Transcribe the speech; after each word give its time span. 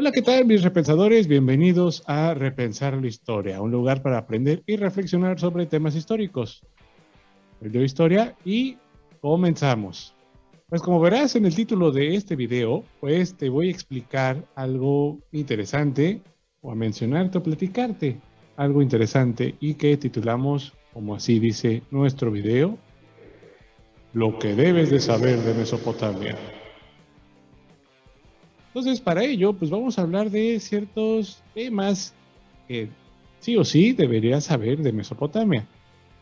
Hola, 0.00 0.12
¿qué 0.12 0.22
tal 0.22 0.44
mis 0.44 0.62
repensadores? 0.62 1.26
Bienvenidos 1.26 2.04
a 2.06 2.32
Repensar 2.32 2.94
la 2.94 3.08
Historia, 3.08 3.60
un 3.60 3.72
lugar 3.72 4.00
para 4.00 4.16
aprender 4.16 4.62
y 4.64 4.76
reflexionar 4.76 5.40
sobre 5.40 5.66
temas 5.66 5.96
históricos. 5.96 6.62
Soy 7.60 7.82
Historia 7.82 8.36
y 8.44 8.76
comenzamos. 9.20 10.14
Pues 10.68 10.82
como 10.82 11.00
verás 11.00 11.34
en 11.34 11.46
el 11.46 11.54
título 11.56 11.90
de 11.90 12.14
este 12.14 12.36
video, 12.36 12.84
pues 13.00 13.34
te 13.34 13.48
voy 13.48 13.66
a 13.66 13.70
explicar 13.72 14.44
algo 14.54 15.18
interesante 15.32 16.22
o 16.60 16.70
a 16.70 16.76
mencionarte 16.76 17.38
o 17.38 17.42
platicarte 17.42 18.20
algo 18.56 18.82
interesante 18.82 19.56
y 19.58 19.74
que 19.74 19.96
titulamos, 19.96 20.74
como 20.94 21.16
así 21.16 21.40
dice 21.40 21.82
nuestro 21.90 22.30
video, 22.30 22.78
Lo 24.12 24.38
que 24.38 24.54
debes 24.54 24.90
de 24.90 25.00
saber 25.00 25.38
de 25.40 25.54
Mesopotamia. 25.54 26.36
Entonces, 28.78 29.00
para 29.00 29.24
ello, 29.24 29.54
pues 29.54 29.72
vamos 29.72 29.98
a 29.98 30.02
hablar 30.02 30.30
de 30.30 30.60
ciertos 30.60 31.42
temas 31.52 32.14
que 32.68 32.88
sí 33.40 33.56
o 33.56 33.64
sí 33.64 33.92
deberías 33.92 34.44
saber 34.44 34.78
de 34.78 34.92
Mesopotamia. 34.92 35.66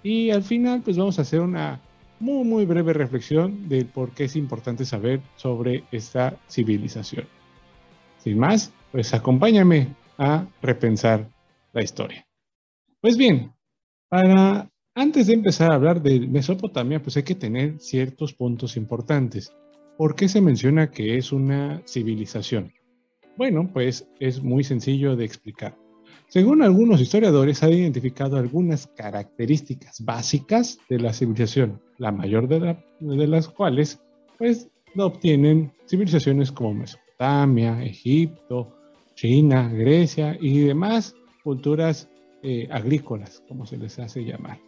Y 0.03 0.31
al 0.31 0.43
final, 0.43 0.81
pues 0.81 0.97
vamos 0.97 1.19
a 1.19 1.23
hacer 1.23 1.43
una 1.43 1.83
muy, 2.19 2.45
muy 2.45 2.65
breve 2.65 2.95
reflexión 2.95 3.69
de 3.69 3.85
por 3.85 4.13
qué 4.13 4.25
es 4.25 4.37
importante 4.37 4.87
saber 4.87 5.21
sobre 5.37 5.85
esta 5.93 6.41
civilización. 6.49 7.27
Sin 8.17 8.39
más, 8.39 8.73
pues 8.91 9.13
acompáñame 9.13 9.89
a 10.17 10.47
repensar 10.63 11.29
la 11.75 11.83
historia. 11.83 12.27
Pues 13.03 13.19
bien, 13.19 13.53
para 14.09 14.71
antes 14.95 15.27
de 15.27 15.35
empezar 15.35 15.73
a 15.73 15.75
hablar 15.75 16.01
de 16.01 16.21
Mesopotamia, 16.21 17.03
pues 17.03 17.19
hay 17.19 17.23
que 17.23 17.35
tener 17.35 17.79
ciertos 17.81 18.33
puntos 18.33 18.79
importantes. 18.79 19.53
¿Por 19.97 20.15
qué 20.15 20.29
se 20.29 20.43
menciona 20.43 20.91
que 20.91 21.17
es 21.17 21.33
una 21.33 21.83
civilización? 21.87 22.73
Bueno, 23.39 23.71
pues 23.73 24.07
es 24.21 24.43
muy 24.43 24.63
sencillo 24.63 25.17
de 25.17 25.25
explicar. 25.25 25.75
Según 26.29 26.63
algunos 26.63 27.01
historiadores, 27.01 27.63
ha 27.63 27.71
identificado 27.71 28.37
algunas 28.37 28.89
características 28.89 30.05
básicas 30.05 30.79
de 30.91 30.99
la 30.99 31.15
civilización, 31.15 31.81
la 31.97 32.13
mayor 32.13 32.47
de, 32.47 32.77
las 33.27 33.49
cuales 33.49 34.01
pues 34.37 34.69
lo 34.95 35.07
obtienen 35.07 35.73
civilizaciones 35.89 36.53
como 36.53 36.75
Mesopotamia, 36.75 37.83
Egipto, 37.83 38.77
China, 39.15 39.71
Grecia 39.73 40.37
y 40.39 40.61
demás 40.61 41.15
culturas 41.43 42.11
eh, 42.43 42.69
agrícolas, 42.71 43.43
como 43.49 43.65
se 43.65 43.79
les 43.79 43.99
hace 43.99 44.25
llamar. 44.25 44.59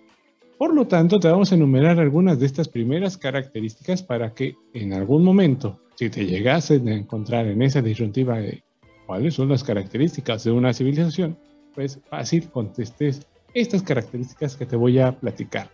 Por 0.59 0.75
lo 0.75 0.89
tanto, 0.89 1.21
te 1.21 1.29
vamos 1.29 1.53
a 1.53 1.55
enumerar 1.55 2.01
algunas 2.01 2.41
de 2.41 2.47
estas 2.47 2.69
primeras 2.69 3.17
características 3.17 4.03
para 4.03 4.35
que 4.35 4.57
en 4.75 4.93
algún 4.93 5.23
momento, 5.23 5.79
si 5.95 6.11
te 6.11 6.27
llegasen 6.27 6.89
a 6.89 6.97
encontrar 6.97 7.47
en 7.47 7.63
esa 7.63 7.81
disyuntiva 7.81 8.41
de 8.41 8.65
cuáles 9.07 9.35
son 9.35 9.51
las 9.51 9.63
características 9.63 10.43
de 10.43 10.51
una 10.51 10.73
civilización, 10.73 11.39
pues 11.77 12.01
fácil 12.11 12.51
contestes 12.51 13.25
estas 13.55 13.85
características 13.85 14.57
que 14.57 14.67
te 14.67 14.75
voy 14.75 14.99
a 14.99 15.13
platicar. 15.13 15.71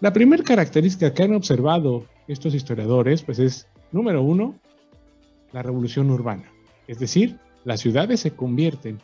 La 0.00 0.12
primera 0.12 0.42
característica 0.42 1.14
que 1.14 1.22
han 1.22 1.34
observado 1.34 2.06
estos 2.26 2.54
historiadores, 2.54 3.22
pues 3.22 3.38
es, 3.38 3.68
número 3.92 4.20
uno, 4.20 4.58
la 5.52 5.62
revolución 5.62 6.10
urbana. 6.10 6.50
Es 6.88 6.98
decir, 6.98 7.38
las 7.64 7.80
ciudades 7.80 8.18
se 8.18 8.32
convierten 8.32 8.98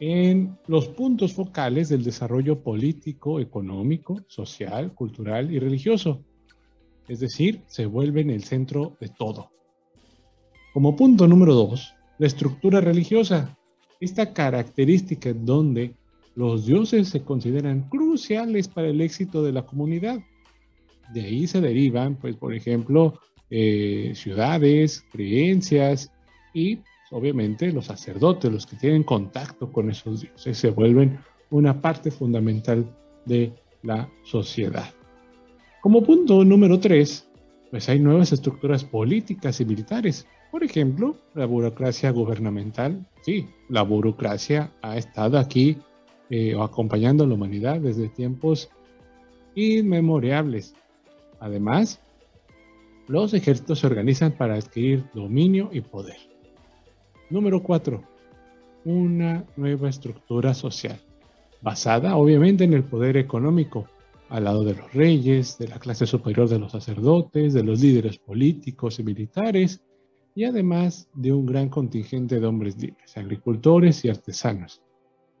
en 0.00 0.58
los 0.66 0.88
puntos 0.88 1.32
focales 1.32 1.88
del 1.88 2.04
desarrollo 2.04 2.62
político, 2.62 3.40
económico, 3.40 4.22
social, 4.26 4.92
cultural 4.94 5.52
y 5.52 5.58
religioso. 5.58 6.24
Es 7.08 7.20
decir, 7.20 7.62
se 7.66 7.86
vuelven 7.86 8.30
el 8.30 8.44
centro 8.44 8.96
de 9.00 9.08
todo. 9.08 9.50
Como 10.72 10.96
punto 10.96 11.28
número 11.28 11.54
dos, 11.54 11.94
la 12.18 12.26
estructura 12.26 12.80
religiosa. 12.80 13.56
Esta 14.00 14.32
característica 14.32 15.28
en 15.28 15.46
donde 15.46 15.94
los 16.34 16.66
dioses 16.66 17.08
se 17.08 17.22
consideran 17.22 17.88
cruciales 17.88 18.68
para 18.68 18.88
el 18.88 19.00
éxito 19.00 19.42
de 19.42 19.52
la 19.52 19.64
comunidad. 19.64 20.18
De 21.12 21.20
ahí 21.22 21.46
se 21.46 21.60
derivan, 21.60 22.16
pues, 22.16 22.36
por 22.36 22.54
ejemplo, 22.54 23.20
eh, 23.50 24.12
ciudades, 24.14 25.04
creencias 25.12 26.10
y 26.52 26.80
obviamente 27.10 27.72
los 27.72 27.86
sacerdotes, 27.86 28.50
los 28.50 28.66
que 28.66 28.76
tienen 28.76 29.02
contacto 29.02 29.70
con 29.70 29.90
esos 29.90 30.22
dioses, 30.22 30.58
se 30.58 30.70
vuelven 30.70 31.18
una 31.50 31.80
parte 31.80 32.10
fundamental 32.10 32.84
de 33.24 33.52
la 33.82 34.08
sociedad. 34.22 34.92
Como 35.80 36.02
punto 36.02 36.44
número 36.44 36.80
tres, 36.80 37.28
pues 37.70 37.88
hay 37.88 38.00
nuevas 38.00 38.32
estructuras 38.32 38.84
políticas 38.84 39.60
y 39.60 39.64
militares. 39.64 40.26
Por 40.50 40.64
ejemplo, 40.64 41.16
la 41.34 41.46
burocracia 41.46 42.10
gubernamental. 42.10 43.04
Sí, 43.22 43.48
la 43.68 43.82
burocracia 43.82 44.72
ha 44.80 44.96
estado 44.96 45.38
aquí 45.38 45.78
eh, 46.30 46.54
acompañando 46.58 47.24
a 47.24 47.26
la 47.26 47.34
humanidad 47.34 47.80
desde 47.80 48.08
tiempos 48.08 48.70
inmemorables. 49.54 50.74
Además, 51.40 52.00
los 53.08 53.34
ejércitos 53.34 53.80
se 53.80 53.86
organizan 53.86 54.32
para 54.32 54.54
adquirir 54.54 55.04
dominio 55.12 55.68
y 55.72 55.80
poder. 55.80 56.33
Número 57.30 57.62
4. 57.62 58.02
Una 58.84 59.46
nueva 59.56 59.88
estructura 59.88 60.52
social, 60.52 61.00
basada 61.62 62.16
obviamente 62.16 62.64
en 62.64 62.74
el 62.74 62.84
poder 62.84 63.16
económico, 63.16 63.86
al 64.28 64.44
lado 64.44 64.62
de 64.62 64.74
los 64.74 64.92
reyes, 64.92 65.56
de 65.58 65.68
la 65.68 65.78
clase 65.78 66.06
superior 66.06 66.48
de 66.48 66.58
los 66.58 66.72
sacerdotes, 66.72 67.54
de 67.54 67.62
los 67.62 67.80
líderes 67.80 68.18
políticos 68.18 68.98
y 68.98 69.04
militares, 69.04 69.82
y 70.34 70.44
además 70.44 71.08
de 71.14 71.32
un 71.32 71.46
gran 71.46 71.70
contingente 71.70 72.40
de 72.40 72.46
hombres 72.46 72.76
libres, 72.80 73.16
agricultores 73.16 74.04
y 74.04 74.10
artesanos. 74.10 74.82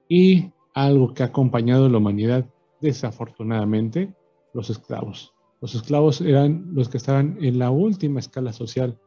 Y 0.08 0.52
algo 0.72 1.12
que 1.12 1.22
ha 1.22 1.26
acompañado 1.26 1.86
a 1.86 1.88
la 1.90 1.98
humanidad 1.98 2.46
desafortunadamente, 2.80 4.14
los 4.54 4.70
esclavos. 4.70 5.34
Los 5.60 5.74
esclavos 5.74 6.20
eran 6.20 6.66
los 6.72 6.88
que 6.88 6.96
estaban 6.96 7.38
en 7.42 7.58
la 7.58 7.70
última 7.70 8.20
escala 8.20 8.52
social 8.52 8.98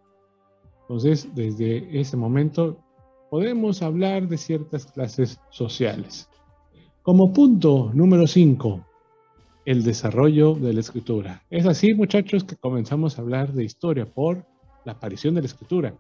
entonces, 0.88 1.28
desde 1.36 2.00
ese 2.00 2.16
momento 2.16 2.78
podemos 3.30 3.82
hablar 3.82 4.30
de 4.30 4.38
ciertas 4.38 4.86
clases 4.86 5.38
sociales. 5.50 6.30
Como 7.02 7.34
punto 7.34 7.92
número 7.94 8.26
5, 8.26 8.86
el 9.66 9.84
desarrollo 9.84 10.56
de 10.56 10.72
la 10.72 10.80
escritura. 10.80 11.44
Es 11.50 11.66
así, 11.66 11.94
muchachos, 11.94 12.46
que 12.46 12.56
comenzamos 12.56 13.20
a 13.20 13.22
hablar 13.22 13.52
de 13.52 13.66
historia 13.66 14.06
por 14.06 14.46
la 14.86 14.94
aparición 14.94 15.36
de 15.36 15.42
la 15.42 15.48
escritura. 15.48 15.94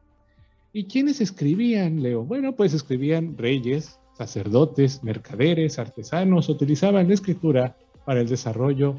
¿Y 0.71 0.85
quiénes 0.85 1.19
escribían, 1.19 2.01
Leo? 2.01 2.23
Bueno, 2.23 2.55
pues 2.55 2.73
escribían 2.73 3.37
reyes, 3.37 3.99
sacerdotes, 4.13 5.03
mercaderes, 5.03 5.79
artesanos, 5.79 6.47
utilizaban 6.47 7.09
la 7.09 7.13
escritura 7.13 7.75
para 8.05 8.21
el 8.21 8.29
desarrollo 8.29 8.95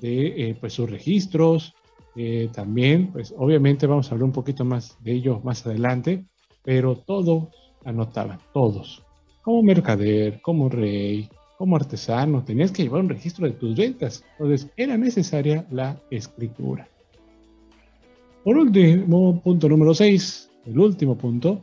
de 0.00 0.50
eh, 0.50 0.56
pues, 0.60 0.74
sus 0.74 0.88
registros, 0.88 1.74
eh, 2.14 2.50
también, 2.52 3.10
pues 3.12 3.34
obviamente 3.36 3.86
vamos 3.86 4.08
a 4.08 4.14
hablar 4.14 4.24
un 4.26 4.32
poquito 4.32 4.64
más 4.64 4.96
de 5.02 5.12
ello 5.12 5.40
más 5.42 5.66
adelante, 5.66 6.24
pero 6.62 6.96
todos 6.96 7.48
anotaban, 7.84 8.38
todos, 8.52 9.02
como 9.42 9.62
mercader, 9.62 10.40
como 10.42 10.68
rey, 10.68 11.28
como 11.56 11.76
artesano, 11.76 12.44
tenías 12.44 12.70
que 12.70 12.82
llevar 12.82 13.00
un 13.00 13.08
registro 13.08 13.46
de 13.46 13.52
tus 13.52 13.76
ventas, 13.76 14.24
entonces 14.32 14.68
era 14.76 14.96
necesaria 14.96 15.66
la 15.70 16.00
escritura. 16.10 16.88
Por 18.44 18.56
último, 18.58 19.40
punto 19.40 19.68
número 19.68 19.94
6, 19.94 20.50
el 20.66 20.78
último 20.78 21.16
punto, 21.16 21.60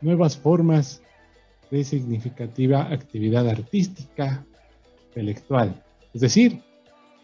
nuevas 0.00 0.36
formas 0.36 1.02
de 1.70 1.84
significativa 1.84 2.82
actividad 2.90 3.48
artística, 3.48 4.44
intelectual, 5.08 5.82
es 6.14 6.20
decir, 6.20 6.60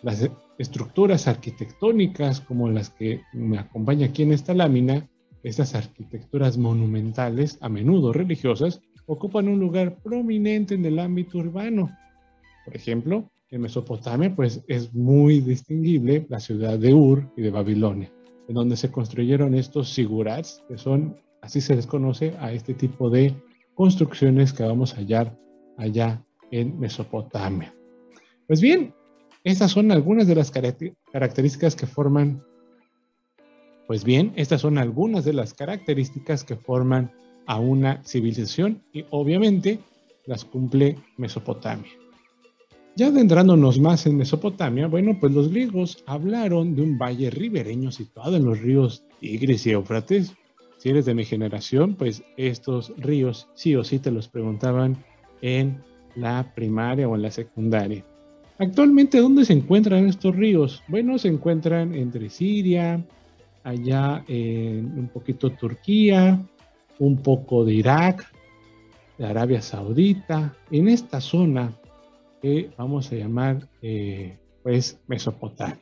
las 0.02 0.28
estructuras 0.58 1.28
arquitectónicas 1.28 2.40
como 2.40 2.69
las 2.69 2.90
que 2.90 3.22
me 3.32 3.58
acompaña 3.58 4.06
aquí 4.06 4.25
en 4.25 4.32
esta 4.32 4.55
lámina, 4.55 5.08
estas 5.43 5.75
arquitecturas 5.75 6.58
monumentales, 6.58 7.58
a 7.60 7.69
menudo 7.69 8.12
religiosas, 8.12 8.82
ocupan 9.06 9.49
un 9.49 9.60
lugar 9.60 9.96
prominente 10.02 10.75
en 10.75 10.84
el 10.84 10.99
ámbito 10.99 11.38
urbano. 11.38 11.90
Por 12.64 12.76
ejemplo, 12.76 13.31
en 13.50 13.62
Mesopotamia, 13.62 14.34
pues 14.34 14.62
es 14.69 14.93
muy 14.93 15.40
distinguible 15.40 16.26
la 16.28 16.40
ciudad 16.40 16.78
de 16.78 16.93
Ur 16.93 17.32
y 17.37 17.43
de 17.43 17.50
Babilonia, 17.50 18.12
en 18.49 18.54
donde 18.54 18.76
se 18.76 18.90
construyeron 18.90 19.54
estos 19.54 19.88
sigurats, 19.88 20.62
que 20.69 20.76
son, 20.76 21.16
así 21.40 21.61
se 21.61 21.76
les 21.76 21.87
conoce 21.87 22.34
a 22.38 22.52
este 22.52 22.75
tipo 22.75 23.08
de 23.08 23.34
construcciones 23.75 24.52
que 24.52 24.64
vamos 24.64 24.93
a 24.93 24.99
hallar 24.99 25.38
allá 25.78 26.22
en 26.50 26.78
Mesopotamia. 26.78 27.72
Pues 28.46 28.61
bien, 28.61 28.93
estas 29.48 29.70
son 29.70 29.90
algunas 29.92 30.26
de 30.26 30.34
las 30.34 30.50
características 30.50 31.74
que 31.74 31.86
forman, 31.86 32.44
pues 33.86 34.04
bien, 34.04 34.32
estas 34.36 34.60
son 34.60 34.76
algunas 34.76 35.24
de 35.24 35.32
las 35.32 35.54
características 35.54 36.44
que 36.44 36.56
forman 36.56 37.10
a 37.46 37.58
una 37.58 38.02
civilización 38.04 38.82
y 38.92 39.06
obviamente 39.08 39.80
las 40.26 40.44
cumple 40.44 40.98
Mesopotamia. 41.16 41.90
Ya 42.94 43.06
adentrándonos 43.06 43.80
más 43.80 44.06
en 44.06 44.18
Mesopotamia, 44.18 44.86
bueno, 44.86 45.16
pues 45.18 45.32
los 45.32 45.48
griegos 45.48 46.04
hablaron 46.06 46.76
de 46.76 46.82
un 46.82 46.98
valle 46.98 47.30
ribereño 47.30 47.90
situado 47.90 48.36
en 48.36 48.44
los 48.44 48.60
ríos 48.60 49.04
Tigris 49.20 49.66
y 49.66 49.70
Éufrates, 49.70 50.34
si 50.76 50.90
eres 50.90 51.06
de 51.06 51.14
mi 51.14 51.24
generación, 51.24 51.94
pues 51.94 52.22
estos 52.36 52.92
ríos 52.98 53.48
sí 53.54 53.74
o 53.76 53.82
sí 53.82 53.98
te 53.98 54.10
los 54.10 54.28
preguntaban 54.28 55.02
en 55.40 55.82
la 56.16 56.52
primaria 56.54 57.08
o 57.08 57.14
en 57.14 57.22
la 57.22 57.30
secundaria. 57.30 58.04
Actualmente, 58.58 59.20
¿dónde 59.20 59.44
se 59.44 59.52
encuentran 59.52 60.06
estos 60.08 60.34
ríos? 60.34 60.82
Bueno, 60.88 61.16
se 61.19 61.28
encuentran 61.28 61.94
entre 61.94 62.28
Siria, 62.28 63.05
allá 63.62 64.25
en 64.26 64.99
un 64.99 65.08
poquito 65.08 65.50
Turquía, 65.50 66.40
un 66.99 67.22
poco 67.22 67.64
de 67.64 67.75
Irak, 67.75 68.32
de 69.16 69.26
Arabia 69.26 69.62
Saudita, 69.62 70.56
en 70.72 70.88
esta 70.88 71.20
zona 71.20 71.72
que 72.43 72.70
vamos 72.76 73.12
a 73.12 73.16
llamar 73.16 73.69
eh, 73.81 74.37
pues 74.62 74.99
Mesopotamia. 75.06 75.78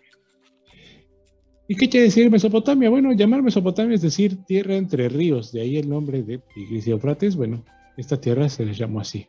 ¿Y 1.69 1.75
qué 1.77 1.89
quiere 1.89 2.05
decir 2.05 2.31
Mesopotamia? 2.31 2.91
Bueno, 2.91 3.13
llamar 3.13 3.43
Mesopotamia 3.43 3.95
es 3.95 4.03
decir 4.03 4.45
tierra 4.45 4.77
entre 4.77 5.09
ríos, 5.09 5.51
de 5.51 5.63
ahí 5.63 5.79
el 5.79 5.89
nombre 5.89 6.23
de 6.23 6.39
Tigris 6.55 6.85
y. 6.85 7.37
Bueno, 7.37 7.65
esta 7.97 8.21
tierra 8.21 8.49
se 8.49 8.65
les 8.65 8.77
llamó 8.77 9.01
así. 9.01 9.27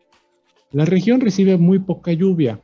La 0.71 0.85
región 0.85 1.21
recibe 1.21 1.57
muy 1.57 1.79
poca 1.79 2.11
lluvia, 2.11 2.61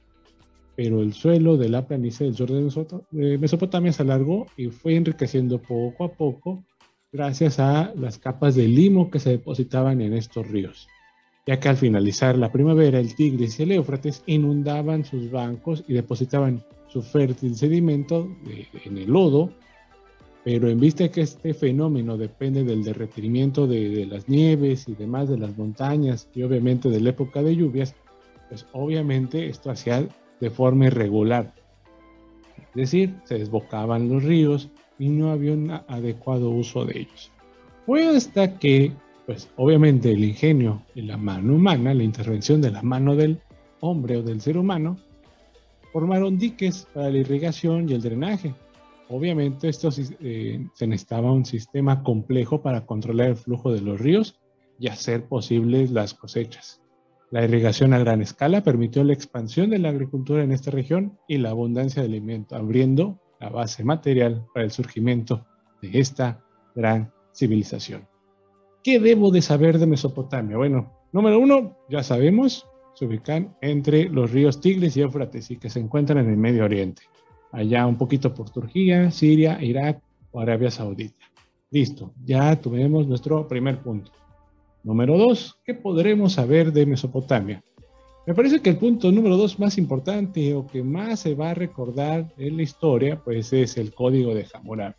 pero 0.75 1.01
el 1.01 1.13
suelo 1.13 1.57
de 1.57 1.69
la 1.69 1.85
planicie 1.87 2.25
del 2.25 2.35
sur 2.35 2.49
de 2.49 3.37
Mesopotamia 3.37 3.93
se 3.93 4.01
alargó 4.01 4.47
y 4.57 4.67
fue 4.67 4.95
enriqueciendo 4.95 5.61
poco 5.61 6.05
a 6.05 6.13
poco 6.13 6.63
gracias 7.11 7.59
a 7.59 7.93
las 7.95 8.17
capas 8.17 8.55
de 8.55 8.67
limo 8.67 9.11
que 9.11 9.19
se 9.19 9.29
depositaban 9.29 10.01
en 10.01 10.13
estos 10.13 10.47
ríos, 10.47 10.87
ya 11.45 11.59
que 11.59 11.69
al 11.69 11.77
finalizar 11.77 12.37
la 12.37 12.51
primavera 12.51 12.99
el 12.99 13.15
Tigris 13.15 13.59
y 13.59 13.63
el 13.63 13.73
Éufrates 13.73 14.23
inundaban 14.25 15.05
sus 15.05 15.29
bancos 15.29 15.83
y 15.87 15.93
depositaban 15.93 16.63
su 16.87 17.03
fértil 17.03 17.55
sedimento 17.55 18.35
en 18.85 18.97
el 18.97 19.11
lodo. 19.11 19.51
Pero 20.43 20.67
en 20.67 20.79
vista 20.79 21.03
de 21.03 21.11
que 21.11 21.21
este 21.21 21.53
fenómeno 21.53 22.17
depende 22.17 22.65
del 22.65 22.83
derretimiento 22.83 23.65
de, 23.65 24.05
las 24.05 24.27
nieves 24.27 24.89
y 24.89 24.93
demás 24.93 25.29
de 25.29 25.37
las 25.37 25.57
montañas 25.57 26.27
y 26.35 26.43
obviamente 26.43 26.89
de 26.89 26.99
la 26.99 27.11
época 27.11 27.41
de 27.41 27.55
lluvias, 27.55 27.95
pues 28.49 28.65
obviamente 28.73 29.47
esto 29.47 29.71
hacía 29.71 30.05
de 30.43 30.49
forma 30.49 30.87
irregular. 30.87 31.53
Es 32.57 32.75
decir, 32.75 33.15
se 33.25 33.39
desbocaban 33.39 34.09
los 34.09 34.23
ríos 34.23 34.69
y 34.99 35.09
no 35.09 35.31
había 35.31 35.53
un 35.53 35.71
adecuado 35.71 36.49
uso 36.49 36.85
de 36.85 37.01
ellos. 37.01 37.31
Fue 37.85 38.05
hasta 38.07 38.59
que, 38.59 38.91
pues 39.25 39.49
obviamente 39.55 40.11
el 40.11 40.23
ingenio 40.23 40.83
y 40.95 41.01
la 41.01 41.17
mano 41.17 41.55
humana, 41.55 41.93
la 41.93 42.03
intervención 42.03 42.61
de 42.61 42.71
la 42.71 42.81
mano 42.81 43.15
del 43.15 43.39
hombre 43.79 44.17
o 44.17 44.23
del 44.23 44.41
ser 44.41 44.57
humano, 44.57 44.97
formaron 45.91 46.37
diques 46.37 46.87
para 46.93 47.09
la 47.09 47.17
irrigación 47.17 47.89
y 47.89 47.93
el 47.93 48.01
drenaje, 48.01 48.53
Obviamente 49.09 49.69
esto 49.69 49.89
eh, 50.21 50.67
se 50.73 50.87
necesitaba 50.87 51.31
un 51.31 51.45
sistema 51.45 52.03
complejo 52.03 52.61
para 52.61 52.85
controlar 52.85 53.29
el 53.29 53.35
flujo 53.35 53.71
de 53.71 53.81
los 53.81 53.99
ríos 53.99 54.39
y 54.79 54.87
hacer 54.87 55.27
posibles 55.27 55.91
las 55.91 56.13
cosechas. 56.13 56.81
La 57.33 57.43
irrigación 57.43 57.95
a 57.95 57.97
gran 57.97 58.21
escala 58.21 58.61
permitió 58.61 59.03
la 59.03 59.13
expansión 59.13 59.71
de 59.71 59.79
la 59.79 59.89
agricultura 59.89 60.43
en 60.43 60.51
esta 60.51 60.69
región 60.69 61.17
y 61.27 61.39
la 61.39 61.49
abundancia 61.49 62.03
de 62.03 62.07
alimento, 62.07 62.55
abriendo 62.55 63.19
la 63.39 63.49
base 63.49 63.83
material 63.83 64.45
para 64.53 64.65
el 64.65 64.69
surgimiento 64.69 65.43
de 65.81 65.97
esta 65.99 66.45
gran 66.75 67.11
civilización. 67.33 68.07
¿Qué 68.83 68.99
debo 68.99 69.31
de 69.31 69.41
saber 69.41 69.79
de 69.79 69.87
Mesopotamia? 69.87 70.57
Bueno, 70.57 70.93
número 71.11 71.39
uno, 71.39 71.75
ya 71.89 72.03
sabemos, 72.03 72.67
se 72.93 73.05
ubican 73.05 73.57
entre 73.61 74.09
los 74.09 74.29
ríos 74.29 74.61
Tigris 74.61 74.95
y 74.95 75.01
Éufrates 75.01 75.49
y 75.49 75.57
que 75.57 75.71
se 75.71 75.79
encuentran 75.79 76.19
en 76.19 76.29
el 76.29 76.37
Medio 76.37 76.65
Oriente 76.65 77.01
allá 77.51 77.87
un 77.87 77.97
poquito 77.97 78.31
por 78.31 78.51
Turquía, 78.51 79.09
Siria, 79.09 79.57
Irak 79.59 80.03
o 80.29 80.39
Arabia 80.39 80.69
Saudita. 80.69 81.25
Listo, 81.71 82.13
ya 82.23 82.55
tuvimos 82.61 83.07
nuestro 83.07 83.47
primer 83.47 83.81
punto. 83.81 84.11
Número 84.83 85.17
dos, 85.17 85.57
¿qué 85.63 85.73
podremos 85.73 86.33
saber 86.33 86.73
de 86.73 86.85
Mesopotamia? 86.85 87.63
Me 88.27 88.33
parece 88.33 88.61
que 88.61 88.69
el 88.69 88.77
punto 88.77 89.11
número 89.11 89.37
dos 89.37 89.57
más 89.57 89.77
importante 89.77 90.53
o 90.53 90.67
que 90.67 90.83
más 90.83 91.21
se 91.21 91.35
va 91.35 91.51
a 91.51 91.53
recordar 91.53 92.33
en 92.37 92.57
la 92.57 92.63
historia, 92.63 93.21
pues 93.23 93.53
es 93.53 93.77
el 93.77 93.93
código 93.93 94.35
de 94.35 94.45
Hammurabi. 94.53 94.95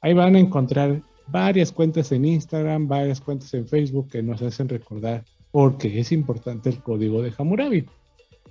Ahí 0.00 0.14
van 0.14 0.36
a 0.36 0.38
encontrar 0.40 1.02
varias 1.28 1.70
cuentas 1.70 2.12
en 2.12 2.24
Instagram, 2.24 2.88
varias 2.88 3.20
cuentas 3.20 3.52
en 3.52 3.68
Facebook 3.68 4.08
que 4.08 4.22
nos 4.22 4.40
hacen 4.40 4.68
recordar 4.68 5.22
por 5.50 5.76
qué 5.76 6.00
es 6.00 6.12
importante 6.12 6.70
el 6.70 6.82
código 6.82 7.20
de 7.20 7.32
Hammurabi. 7.36 7.84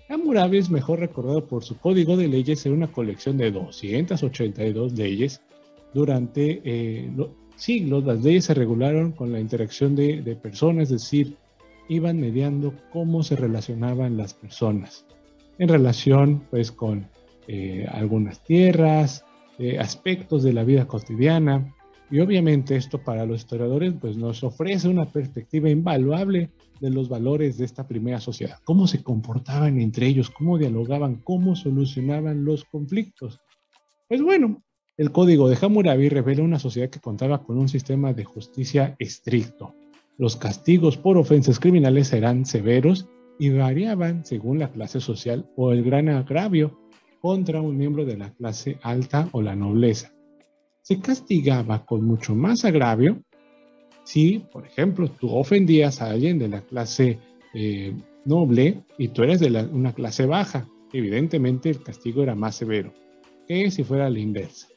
Hammurabi 0.07 0.57
es 0.57 0.69
mejor 0.69 0.99
recordado 0.99 1.45
por 1.45 1.63
su 1.63 1.77
código 1.77 2.15
de 2.15 2.27
leyes 2.27 2.65
en 2.67 2.73
una 2.73 2.91
colección 2.91 3.37
de 3.37 3.51
282 3.51 4.93
leyes. 4.93 5.41
Durante 5.93 6.61
eh, 6.63 7.11
siglos 7.59 8.03
las 8.05 8.23
leyes 8.23 8.45
se 8.45 8.53
regularon 8.53 9.11
con 9.11 9.31
la 9.31 9.39
interacción 9.39 9.95
de, 9.95 10.37
personas, 10.41 10.83
es 10.83 11.01
decir, 11.01 11.37
iban 11.87 12.19
mediando 12.19 12.73
cómo 12.91 13.23
se 13.23 13.35
relacionaban 13.35 14.17
las 14.17 14.33
personas 14.33 15.05
en 15.59 15.67
relación 15.67 16.43
pues 16.49 16.71
con 16.71 17.07
eh, 17.47 17.85
algunas 17.91 18.43
tierras, 18.43 19.25
eh, 19.59 19.77
aspectos 19.77 20.41
de 20.41 20.53
la 20.53 20.63
vida 20.63 20.87
cotidiana 20.87 21.75
y 22.09 22.21
obviamente 22.21 22.75
esto 22.75 23.03
para 23.03 23.25
los 23.25 23.41
historiadores 23.41 23.93
pues 23.99 24.17
nos 24.17 24.43
ofrece 24.43 24.87
una 24.87 25.05
perspectiva 25.05 25.69
invaluable 25.69 26.49
de 26.79 26.89
los 26.89 27.09
valores 27.09 27.57
de 27.57 27.65
esta 27.65 27.87
primera 27.87 28.19
sociedad, 28.19 28.57
cómo 28.63 28.87
se 28.87 29.03
comportaban 29.03 29.79
entre 29.79 30.07
ellos, 30.07 30.29
cómo 30.29 30.57
dialogaban, 30.57 31.15
cómo 31.17 31.55
solucionaban 31.55 32.45
los 32.45 32.63
conflictos. 32.63 33.39
Pues 34.07 34.21
bueno, 34.21 34.63
el 34.99 35.13
código 35.13 35.47
de 35.47 35.57
Hammurabi 35.59 36.09
revela 36.09 36.43
una 36.43 36.59
sociedad 36.59 36.89
que 36.89 36.99
contaba 36.99 37.41
con 37.41 37.57
un 37.57 37.69
sistema 37.69 38.11
de 38.11 38.25
justicia 38.25 38.97
estricto. 38.99 39.73
Los 40.17 40.35
castigos 40.35 40.97
por 40.97 41.17
ofensas 41.17 41.57
criminales 41.57 42.11
eran 42.11 42.45
severos 42.45 43.07
y 43.39 43.49
variaban 43.49 44.25
según 44.25 44.59
la 44.59 44.69
clase 44.69 44.99
social 44.99 45.49
o 45.55 45.71
el 45.71 45.85
gran 45.85 46.09
agravio 46.09 46.77
contra 47.21 47.61
un 47.61 47.77
miembro 47.77 48.03
de 48.03 48.17
la 48.17 48.33
clase 48.33 48.77
alta 48.81 49.29
o 49.31 49.41
la 49.41 49.55
nobleza. 49.55 50.11
Se 50.81 50.99
castigaba 50.99 51.85
con 51.85 52.03
mucho 52.03 52.35
más 52.35 52.65
agravio 52.65 53.23
si, 54.03 54.39
por 54.51 54.65
ejemplo, 54.65 55.09
tú 55.09 55.33
ofendías 55.33 56.01
a 56.01 56.09
alguien 56.09 56.37
de 56.39 56.49
la 56.49 56.59
clase 56.59 57.19
eh, 57.53 57.95
noble 58.25 58.83
y 58.97 59.07
tú 59.07 59.23
eres 59.23 59.39
de 59.39 59.47
una 59.71 59.93
clase 59.93 60.25
baja, 60.25 60.67
evidentemente 60.91 61.69
el 61.69 61.81
castigo 61.83 62.21
era 62.21 62.35
más 62.35 62.55
severo 62.55 62.91
que 63.47 63.71
si 63.71 63.85
fuera 63.85 64.09
la 64.09 64.19
inversa. 64.19 64.67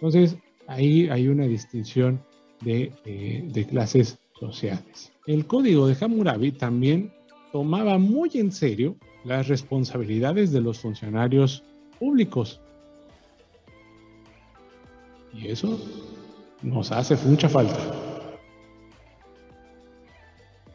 Entonces, 0.00 0.36
ahí 0.66 1.08
hay 1.08 1.28
una 1.28 1.46
distinción 1.46 2.22
de, 2.62 2.92
eh, 3.04 3.42
de 3.44 3.66
clases 3.66 4.18
sociales. 4.38 5.12
El 5.26 5.46
código 5.46 5.86
de 5.86 5.96
Hammurabi 6.00 6.52
también 6.52 7.12
tomaba 7.52 7.98
muy 7.98 8.30
en 8.34 8.52
serio 8.52 8.96
las 9.24 9.48
responsabilidades 9.48 10.52
de 10.52 10.60
los 10.60 10.78
funcionarios 10.78 11.62
públicos. 11.98 12.60
Y 15.34 15.48
eso 15.48 15.78
nos 16.62 16.90
hace 16.92 17.16
mucha 17.28 17.48
falta 17.48 18.10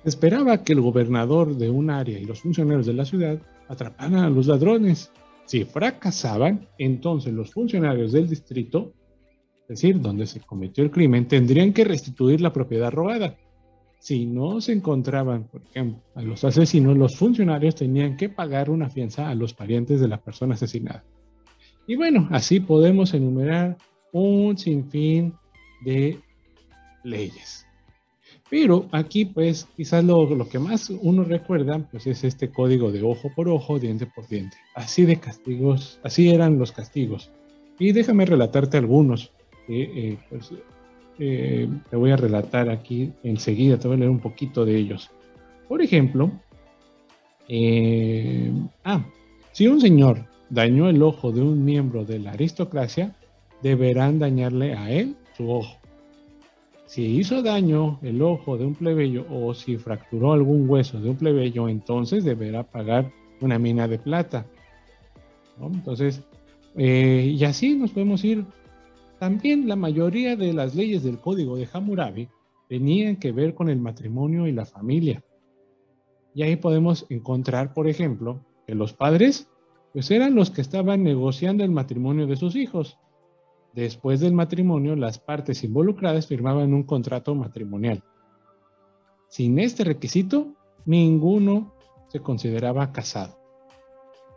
esperaba 0.05 0.63
que 0.63 0.73
el 0.73 0.81
gobernador 0.81 1.57
de 1.57 1.69
un 1.69 1.89
área 1.89 2.19
y 2.19 2.25
los 2.25 2.41
funcionarios 2.41 2.85
de 2.85 2.93
la 2.93 3.05
ciudad 3.05 3.39
atraparan 3.67 4.15
a 4.15 4.29
los 4.29 4.45
ladrones. 4.45 5.11
Si 5.45 5.65
fracasaban, 5.65 6.67
entonces 6.77 7.33
los 7.33 7.51
funcionarios 7.51 8.11
del 8.11 8.29
distrito, 8.29 8.93
es 9.67 9.81
decir, 9.81 9.99
donde 9.99 10.27
se 10.27 10.41
cometió 10.41 10.83
el 10.83 10.91
crimen, 10.91 11.27
tendrían 11.27 11.73
que 11.73 11.83
restituir 11.83 12.39
la 12.39 12.53
propiedad 12.53 12.91
robada. 12.91 13.35
Si 13.97 14.27
no 14.27 14.61
se 14.61 14.73
encontraban, 14.73 15.45
por 15.45 15.63
ejemplo, 15.63 16.03
a 16.13 16.21
los 16.21 16.43
asesinos, 16.43 16.95
los 16.95 17.17
funcionarios 17.17 17.73
tenían 17.73 18.15
que 18.15 18.29
pagar 18.29 18.69
una 18.69 18.89
fianza 18.89 19.27
a 19.27 19.33
los 19.33 19.55
parientes 19.55 19.99
de 19.99 20.07
la 20.07 20.21
persona 20.21 20.53
asesinada. 20.53 21.03
Y 21.87 21.95
bueno, 21.95 22.27
así 22.31 22.59
podemos 22.59 23.15
enumerar 23.15 23.77
un 24.11 24.55
sinfín 24.55 25.33
de 25.83 26.19
leyes. 27.03 27.65
Pero 28.47 28.87
aquí, 28.91 29.25
pues, 29.25 29.67
quizás 29.75 30.03
lo, 30.03 30.29
lo, 30.29 30.47
que 30.47 30.59
más 30.59 30.91
uno 30.91 31.23
recuerda, 31.23 31.79
pues, 31.89 32.05
es 32.05 32.23
este 32.23 32.51
código 32.51 32.91
de 32.91 33.01
ojo 33.01 33.31
por 33.35 33.49
ojo, 33.49 33.79
diente 33.79 34.05
por 34.05 34.27
diente. 34.27 34.57
Así 34.75 35.05
de 35.05 35.19
castigos, 35.19 35.99
así 36.03 36.29
eran 36.29 36.59
los 36.59 36.71
castigos. 36.71 37.31
Y 37.79 37.91
déjame 37.91 38.25
relatarte 38.25 38.77
algunos. 38.77 39.31
Eh, 39.67 40.17
pues, 40.29 40.51
eh, 41.19 41.67
te 41.89 41.95
voy 41.95 42.11
a 42.11 42.17
relatar 42.17 42.69
aquí 42.69 43.11
enseguida, 43.23 43.77
te 43.77 43.87
voy 43.87 43.97
a 43.97 43.99
leer 44.01 44.11
un 44.11 44.19
poquito 44.19 44.65
de 44.65 44.75
ellos. 44.75 45.09
Por 45.67 45.81
ejemplo, 45.81 46.31
eh, 47.47 48.51
ah, 48.83 49.05
si 49.51 49.67
un 49.67 49.79
señor 49.79 50.25
dañó 50.49 50.89
el 50.89 51.01
ojo 51.01 51.31
de 51.31 51.41
un 51.41 51.63
miembro 51.63 52.05
de 52.05 52.19
la 52.19 52.31
aristocracia, 52.31 53.15
deberán 53.61 54.19
dañarle 54.19 54.75
a 54.75 54.91
él 54.91 55.15
su 55.35 55.49
ojo. 55.49 55.77
Si 56.85 57.03
hizo 57.03 57.41
daño 57.41 57.99
el 58.03 58.21
ojo 58.21 58.57
de 58.57 58.65
un 58.65 58.75
plebeyo 58.75 59.25
o 59.29 59.53
si 59.53 59.77
fracturó 59.77 60.33
algún 60.33 60.69
hueso 60.69 60.99
de 60.99 61.09
un 61.09 61.15
plebeyo, 61.15 61.67
entonces 61.67 62.23
deberá 62.23 62.63
pagar 62.63 63.11
una 63.41 63.57
mina 63.57 63.87
de 63.87 63.97
plata. 63.97 64.45
Entonces, 65.59 66.21
eh, 66.75 67.33
y 67.35 67.43
así 67.43 67.75
nos 67.75 67.91
podemos 67.91 68.23
ir. 68.23 68.45
También 69.25 69.67
la 69.67 69.75
mayoría 69.75 70.35
de 70.35 70.53
las 70.53 70.75
leyes 70.75 71.01
del 71.01 71.19
código 71.19 71.55
de 71.55 71.67
Hammurabi 71.73 72.29
tenían 72.69 73.15
que 73.15 73.31
ver 73.31 73.55
con 73.55 73.69
el 73.69 73.79
matrimonio 73.79 74.45
y 74.45 74.51
la 74.51 74.67
familia. 74.67 75.25
Y 76.35 76.43
ahí 76.43 76.57
podemos 76.57 77.07
encontrar, 77.09 77.73
por 77.73 77.87
ejemplo, 77.87 78.45
que 78.67 78.75
los 78.75 78.93
padres 78.93 79.49
pues 79.93 80.11
eran 80.11 80.35
los 80.35 80.51
que 80.51 80.61
estaban 80.61 81.01
negociando 81.01 81.63
el 81.63 81.71
matrimonio 81.71 82.27
de 82.27 82.35
sus 82.35 82.55
hijos. 82.55 82.99
Después 83.73 84.19
del 84.19 84.33
matrimonio, 84.33 84.95
las 84.95 85.17
partes 85.17 85.63
involucradas 85.63 86.27
firmaban 86.27 86.75
un 86.75 86.83
contrato 86.83 87.33
matrimonial. 87.33 88.03
Sin 89.27 89.57
este 89.57 89.85
requisito, 89.85 90.53
ninguno 90.85 91.73
se 92.09 92.19
consideraba 92.19 92.91
casado. 92.91 93.44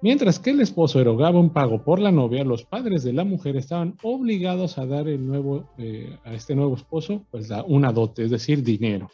Mientras 0.00 0.38
que 0.38 0.50
el 0.50 0.60
esposo 0.60 1.00
erogaba 1.00 1.40
un 1.40 1.50
pago 1.50 1.82
por 1.82 1.98
la 1.98 2.12
novia, 2.12 2.44
los 2.44 2.62
padres 2.62 3.02
de 3.02 3.12
la 3.12 3.24
mujer 3.24 3.56
estaban 3.56 3.96
obligados 4.02 4.78
a 4.78 4.86
dar 4.86 5.08
el 5.08 5.26
nuevo, 5.26 5.68
eh, 5.76 6.16
a 6.24 6.34
este 6.34 6.54
nuevo 6.54 6.76
esposo 6.76 7.24
pues 7.32 7.48
una 7.66 7.92
dote, 7.92 8.24
es 8.24 8.30
decir, 8.30 8.62
dinero. 8.62 9.10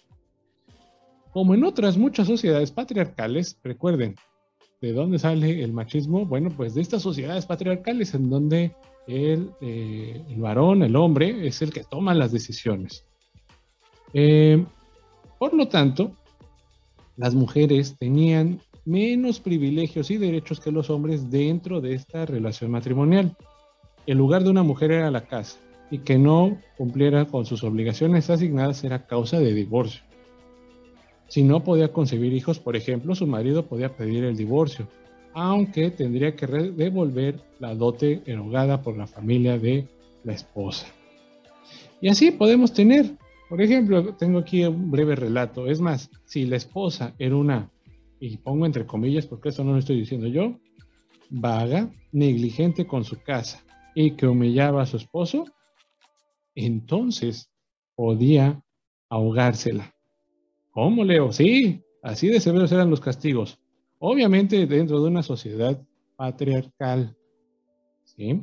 Como 1.33 1.55
en 1.55 1.64
otras 1.64 1.97
muchas 1.97 2.26
sociedades 2.26 2.71
patriarcales, 2.71 3.59
recuerden, 3.64 4.14
¿de 4.83 4.93
dónde 4.93 5.19
sale 5.19 5.64
el 5.64 5.73
machismo? 5.73 6.26
Bueno, 6.26 6.50
pues 6.55 6.75
de 6.75 6.83
estas 6.83 7.00
sociedades 7.00 7.47
patriarcales 7.47 8.12
en 8.14 8.29
donde 8.29 8.76
el, 9.07 9.50
eh, 9.62 10.23
varón, 10.37 10.83
el 10.83 10.97
hombre, 10.97 11.47
es 11.47 11.62
el 11.62 11.73
que 11.73 11.85
toma 11.85 12.12
las 12.12 12.31
decisiones. 12.31 13.07
Eh, 14.12 14.64
por 15.38 15.55
lo 15.55 15.67
tanto, 15.67 16.12
las 17.17 17.35
mujeres 17.35 17.97
tenían 17.99 18.61
menos 18.85 19.41
privilegios 19.41 20.11
y 20.11 20.19
derechos 20.19 20.61
que 20.61 20.73
los 20.73 20.91
hombres 20.91 21.31
dentro 21.31 21.81
de 21.81 21.95
esta 21.95 22.26
relación 22.26 22.71
matrimonial. 22.71 23.37
El 24.07 24.19
lugar 24.19 24.45
de 24.45 24.50
una 24.50 24.62
mujer 24.62 24.93
era 24.93 25.11
la 25.11 25.26
casa 25.26 25.59
y 25.91 25.99
que 25.99 26.19
no 26.19 26.59
cumpliera 26.76 27.25
con 27.26 27.47
sus 27.47 27.64
obligaciones 27.64 28.29
asignadas 28.31 28.85
era 28.85 29.07
causa 29.07 29.38
de 29.38 29.55
divorcio. 29.55 30.03
Si 31.29 31.43
no 31.43 31.64
podía 31.64 31.93
concebir 31.93 32.33
hijos, 32.33 32.59
por 32.59 32.76
ejemplo, 32.76 33.14
su 33.14 33.26
marido 33.26 33.67
podía 33.67 33.97
pedir 33.97 34.25
el 34.25 34.37
divorcio, 34.37 34.87
aunque 35.33 35.91
tendría 35.91 36.37
que 36.37 36.47
devolver 36.47 37.41
la 37.59 37.75
dote 37.75 38.23
erogada 38.26 38.83
por 38.83 38.97
la 38.97 39.07
familia 39.07 39.59
de 39.59 39.88
la 40.23 40.33
esposa. 40.33 40.87
Y 42.00 42.09
así 42.09 42.31
podemos 42.31 42.73
tener, 42.73 43.17
por 43.49 43.62
ejemplo, 43.62 44.14
tengo 44.14 44.38
aquí 44.38 44.64
un 44.64 44.91
breve 44.91 45.17
relato. 45.17 45.67
Es 45.67 45.81
más, 45.81 46.11
si 46.25 46.45
la 46.45 46.57
esposa 46.57 47.14
era 47.19 47.35
una 47.35 47.71
y 48.26 48.38
pongo 48.38 48.64
entre 48.64 48.87
comillas 48.87 49.26
porque 49.26 49.50
eso 49.50 49.64
no 49.64 49.73
lo 49.73 49.78
estoy 49.78 49.99
diciendo 49.99 50.26
yo, 50.26 50.59
vaga, 51.28 51.93
negligente 52.11 52.87
con 52.87 53.04
su 53.04 53.23
casa 53.23 53.62
y 53.95 54.12
que 54.12 54.26
humillaba 54.26 54.83
a 54.83 54.87
su 54.87 54.97
esposo, 54.97 55.45
entonces 56.54 57.50
podía 57.95 58.62
ahogársela. 59.11 59.95
¿Cómo, 60.71 61.04
Leo? 61.04 61.33
Sí, 61.33 61.83
así 62.02 62.28
de 62.28 62.40
severos 62.40 62.73
eran 62.73 62.88
los 62.88 63.00
castigos. 63.00 63.59
Obviamente 63.99 64.66
dentro 64.66 65.02
de 65.02 65.09
una 65.09 65.23
sociedad 65.23 65.81
patriarcal. 66.16 67.16
¿Sí? 68.04 68.40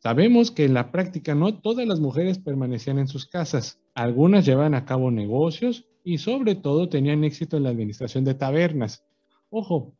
Sabemos 0.00 0.50
que 0.50 0.64
en 0.64 0.74
la 0.74 0.90
práctica 0.90 1.36
no 1.36 1.60
todas 1.60 1.86
las 1.86 2.00
mujeres 2.00 2.40
permanecían 2.40 2.98
en 2.98 3.06
sus 3.06 3.26
casas. 3.26 3.80
Algunas 3.94 4.44
llevaban 4.44 4.74
a 4.74 4.84
cabo 4.84 5.12
negocios 5.12 5.86
y 6.04 6.18
sobre 6.18 6.54
todo 6.54 6.88
tenían 6.88 7.24
éxito 7.24 7.56
en 7.56 7.64
la 7.64 7.70
administración 7.70 8.24
de 8.24 8.34
tabernas. 8.34 9.04
Ojo, 9.50 9.94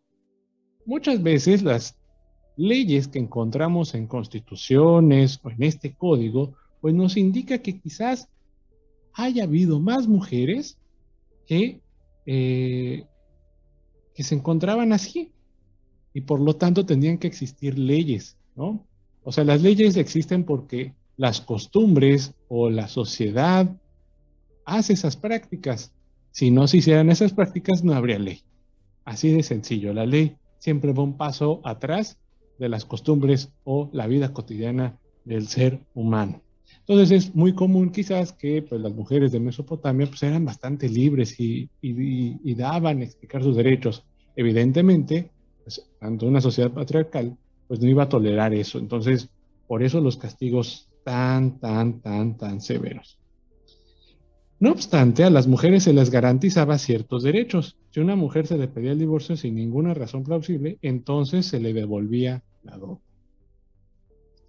muchas 0.84 1.22
veces 1.22 1.62
las 1.62 1.98
leyes 2.56 3.08
que 3.08 3.18
encontramos 3.18 3.94
en 3.94 4.06
constituciones 4.06 5.40
o 5.42 5.50
en 5.50 5.62
este 5.62 5.94
código, 5.94 6.54
pues 6.80 6.94
nos 6.94 7.16
indica 7.16 7.58
que 7.58 7.80
quizás 7.80 8.28
haya 9.14 9.44
habido 9.44 9.78
más 9.80 10.08
mujeres 10.08 10.78
que, 11.46 11.80
eh, 12.26 13.06
que 14.14 14.22
se 14.22 14.34
encontraban 14.34 14.92
así 14.92 15.32
y 16.14 16.22
por 16.22 16.40
lo 16.40 16.56
tanto 16.56 16.84
tendrían 16.84 17.18
que 17.18 17.26
existir 17.26 17.78
leyes, 17.78 18.36
¿no? 18.54 18.86
O 19.24 19.32
sea, 19.32 19.44
las 19.44 19.62
leyes 19.62 19.96
existen 19.96 20.44
porque 20.44 20.94
las 21.16 21.40
costumbres 21.40 22.34
o 22.48 22.70
la 22.70 22.88
sociedad 22.88 23.70
hace 24.64 24.92
esas 24.92 25.16
prácticas. 25.16 25.92
Si 26.30 26.50
no 26.50 26.66
se 26.66 26.78
hicieran 26.78 27.10
esas 27.10 27.32
prácticas, 27.32 27.84
no 27.84 27.94
habría 27.94 28.18
ley. 28.18 28.40
Así 29.04 29.30
de 29.32 29.42
sencillo. 29.42 29.92
La 29.92 30.06
ley 30.06 30.36
siempre 30.58 30.92
va 30.92 31.02
un 31.02 31.16
paso 31.16 31.60
atrás 31.64 32.18
de 32.58 32.68
las 32.68 32.84
costumbres 32.84 33.52
o 33.64 33.90
la 33.92 34.06
vida 34.06 34.32
cotidiana 34.32 34.98
del 35.24 35.48
ser 35.48 35.80
humano. 35.94 36.42
Entonces 36.80 37.10
es 37.10 37.34
muy 37.34 37.54
común 37.54 37.90
quizás 37.90 38.32
que 38.32 38.62
pues, 38.62 38.80
las 38.80 38.92
mujeres 38.92 39.32
de 39.32 39.40
Mesopotamia 39.40 40.06
pues, 40.06 40.22
eran 40.22 40.44
bastante 40.44 40.88
libres 40.88 41.38
y, 41.38 41.68
daban 42.54 43.00
a 43.00 43.04
explicar 43.04 43.42
sus 43.42 43.56
derechos. 43.56 44.04
Evidentemente, 44.36 45.30
pues, 45.62 45.84
tanto 46.00 46.26
una 46.26 46.40
sociedad 46.40 46.70
patriarcal 46.70 47.36
pues 47.68 47.80
no 47.80 47.88
iba 47.88 48.02
a 48.02 48.08
tolerar 48.08 48.52
eso. 48.52 48.78
Entonces, 48.78 49.30
por 49.66 49.82
eso 49.82 50.00
los 50.00 50.16
castigos 50.16 50.88
tan, 51.04 51.58
tan, 51.58 52.00
tan, 52.00 52.36
tan 52.36 52.60
severos. 52.60 53.18
No 54.62 54.70
obstante, 54.70 55.24
a 55.24 55.30
las 55.30 55.48
mujeres 55.48 55.82
se 55.82 55.92
les 55.92 56.08
garantizaba 56.08 56.78
ciertos 56.78 57.24
derechos. 57.24 57.76
Si 57.90 57.98
una 57.98 58.14
mujer 58.14 58.46
se 58.46 58.56
le 58.56 58.68
pedía 58.68 58.92
el 58.92 59.00
divorcio 59.00 59.36
sin 59.36 59.56
ninguna 59.56 59.92
razón 59.92 60.22
plausible, 60.22 60.78
entonces 60.82 61.46
se 61.46 61.58
le 61.58 61.72
devolvía 61.72 62.44
la 62.62 62.76
dote. 62.76 63.02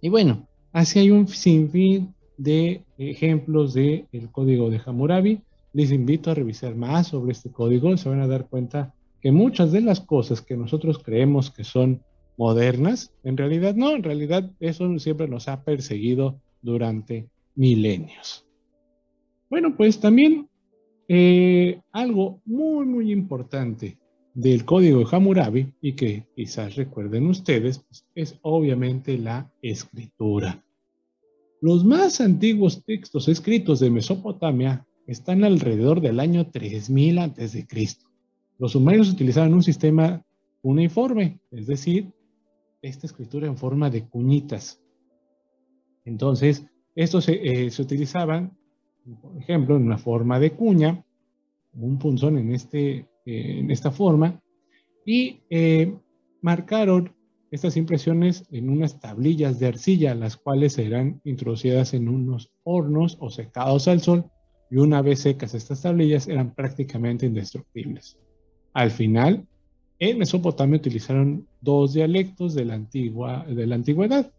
Y 0.00 0.10
bueno, 0.10 0.46
así 0.70 1.00
hay 1.00 1.10
un 1.10 1.26
sinfín 1.26 2.14
de 2.36 2.84
ejemplos 2.96 3.74
del 3.74 4.06
código 4.30 4.70
de 4.70 4.80
Hammurabi. 4.86 5.42
Les 5.72 5.90
invito 5.90 6.30
a 6.30 6.34
revisar 6.34 6.76
más 6.76 7.08
sobre 7.08 7.32
este 7.32 7.50
código. 7.50 7.96
Se 7.96 8.08
van 8.08 8.20
a 8.20 8.28
dar 8.28 8.46
cuenta 8.46 8.94
que 9.20 9.32
muchas 9.32 9.72
de 9.72 9.80
las 9.80 9.98
cosas 9.98 10.42
que 10.42 10.56
nosotros 10.56 11.00
creemos 11.00 11.50
que 11.50 11.64
son 11.64 12.02
modernas, 12.36 13.12
en 13.24 13.36
realidad 13.36 13.74
no, 13.74 13.90
en 13.90 14.04
realidad 14.04 14.48
eso 14.60 14.96
siempre 15.00 15.26
nos 15.26 15.48
ha 15.48 15.64
perseguido 15.64 16.40
durante 16.62 17.28
milenios. 17.56 18.44
Bueno, 19.50 19.76
pues 19.76 20.00
también 20.00 20.48
eh, 21.08 21.80
algo 21.92 22.40
muy, 22.44 22.86
muy 22.86 23.12
importante 23.12 23.98
del 24.34 24.64
código 24.64 24.98
de 25.00 25.06
Hammurabi 25.10 25.72
y 25.80 25.92
que 25.92 26.26
quizás 26.34 26.74
recuerden 26.74 27.26
ustedes, 27.26 27.78
pues, 27.78 28.06
es 28.14 28.38
obviamente 28.42 29.16
la 29.18 29.50
escritura. 29.62 30.64
Los 31.60 31.84
más 31.84 32.20
antiguos 32.20 32.84
textos 32.84 33.28
escritos 33.28 33.80
de 33.80 33.90
Mesopotamia 33.90 34.86
están 35.06 35.44
alrededor 35.44 36.00
del 36.00 36.20
año 36.20 36.50
3000 36.50 37.18
a.C. 37.18 37.66
Los 38.58 38.72
sumerios 38.72 39.10
utilizaban 39.10 39.54
un 39.54 39.62
sistema 39.62 40.24
uniforme, 40.62 41.40
es 41.50 41.66
decir, 41.66 42.12
esta 42.82 43.06
escritura 43.06 43.46
en 43.46 43.56
forma 43.56 43.90
de 43.90 44.06
cuñitas. 44.08 44.80
Entonces, 46.04 46.66
estos 46.94 47.28
eh, 47.28 47.70
se 47.70 47.82
utilizaban 47.82 48.56
por 49.20 49.36
ejemplo, 49.38 49.76
en 49.76 49.82
una 49.82 49.98
forma 49.98 50.40
de 50.40 50.52
cuña, 50.52 51.04
un 51.74 51.98
punzón 51.98 52.38
en, 52.38 52.52
este, 52.52 53.08
eh, 53.26 53.58
en 53.58 53.70
esta 53.70 53.90
forma, 53.90 54.40
y 55.04 55.40
eh, 55.50 55.94
marcaron 56.40 57.14
estas 57.50 57.76
impresiones 57.76 58.44
en 58.50 58.68
unas 58.68 58.98
tablillas 59.00 59.58
de 59.58 59.68
arcilla, 59.68 60.14
las 60.14 60.36
cuales 60.36 60.72
serán 60.72 61.20
introducidas 61.24 61.94
en 61.94 62.08
unos 62.08 62.50
hornos 62.64 63.16
o 63.20 63.30
secados 63.30 63.86
al 63.88 64.00
sol, 64.00 64.24
y 64.70 64.76
una 64.76 65.02
vez 65.02 65.20
secas 65.20 65.54
estas 65.54 65.82
tablillas 65.82 66.26
eran 66.26 66.54
prácticamente 66.54 67.26
indestructibles. 67.26 68.18
Al 68.72 68.90
final, 68.90 69.46
en 70.00 70.18
Mesopotamia 70.18 70.78
utilizaron 70.78 71.46
dos 71.60 71.92
dialectos 71.92 72.54
de 72.54 72.64
la, 72.64 72.74
antigua, 72.74 73.46
de 73.48 73.66
la 73.66 73.76
antigüedad, 73.76 74.32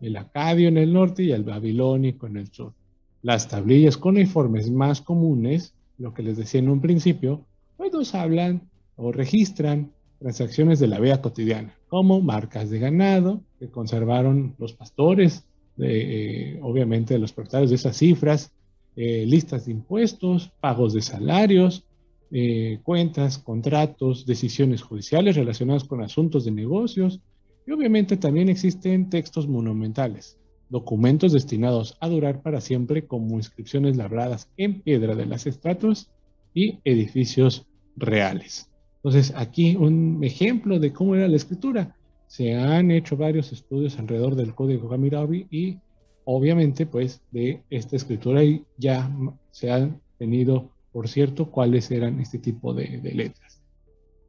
el 0.00 0.16
acadio 0.16 0.68
en 0.68 0.76
el 0.76 0.92
norte 0.92 1.22
y 1.22 1.32
el 1.32 1.44
babilónico 1.44 2.26
en 2.26 2.36
el 2.36 2.48
sur. 2.48 2.74
Las 3.22 3.48
tablillas 3.48 3.96
con 3.96 4.18
informes 4.18 4.70
más 4.70 5.00
comunes, 5.00 5.74
lo 5.98 6.14
que 6.14 6.22
les 6.22 6.36
decía 6.36 6.60
en 6.60 6.70
un 6.70 6.80
principio, 6.80 7.44
pues 7.76 7.92
nos 7.92 8.14
hablan 8.14 8.62
o 8.96 9.12
registran 9.12 9.92
transacciones 10.18 10.78
de 10.78 10.86
la 10.86 11.00
vida 11.00 11.20
cotidiana, 11.20 11.74
como 11.88 12.20
marcas 12.20 12.70
de 12.70 12.78
ganado 12.78 13.40
que 13.58 13.68
conservaron 13.68 14.54
los 14.58 14.72
pastores, 14.72 15.44
de, 15.76 16.54
eh, 16.54 16.60
obviamente 16.62 17.18
los 17.18 17.32
propietarios 17.32 17.70
de 17.70 17.76
esas 17.76 17.96
cifras, 17.96 18.52
eh, 18.96 19.24
listas 19.26 19.66
de 19.66 19.72
impuestos, 19.72 20.50
pagos 20.60 20.92
de 20.92 21.02
salarios, 21.02 21.84
eh, 22.30 22.80
cuentas, 22.82 23.38
contratos, 23.38 24.26
decisiones 24.26 24.82
judiciales 24.82 25.36
relacionadas 25.36 25.84
con 25.84 26.02
asuntos 26.02 26.44
de 26.44 26.50
negocios, 26.50 27.20
y 27.66 27.72
obviamente 27.72 28.16
también 28.16 28.48
existen 28.48 29.10
textos 29.10 29.48
monumentales, 29.48 30.38
documentos 30.70 31.32
destinados 31.32 31.96
a 32.00 32.08
durar 32.08 32.42
para 32.42 32.60
siempre 32.60 33.06
como 33.06 33.36
inscripciones 33.36 33.96
labradas 33.96 34.48
en 34.56 34.80
piedra 34.80 35.14
de 35.14 35.26
las 35.26 35.46
estratos 35.46 36.08
y 36.54 36.78
edificios 36.84 37.66
reales. 37.96 38.70
Entonces, 38.96 39.32
aquí 39.36 39.76
un 39.76 40.22
ejemplo 40.22 40.78
de 40.78 40.92
cómo 40.92 41.14
era 41.16 41.28
la 41.28 41.36
escritura. 41.36 41.96
Se 42.28 42.54
han 42.54 42.90
hecho 42.90 43.16
varios 43.16 43.52
estudios 43.52 43.98
alrededor 43.98 44.36
del 44.36 44.54
código 44.54 44.92
Hammurabi 44.92 45.46
y 45.50 45.78
obviamente 46.24 46.86
pues 46.86 47.20
de 47.32 47.62
esta 47.70 47.96
escritura 47.96 48.42
ya 48.78 49.10
se 49.50 49.70
han 49.70 50.00
tenido 50.18 50.70
por 50.92 51.08
cierto 51.08 51.50
cuáles 51.50 51.90
eran 51.90 52.20
este 52.20 52.38
tipo 52.38 52.72
de, 52.72 52.98
de 52.98 53.14
letras. 53.14 53.62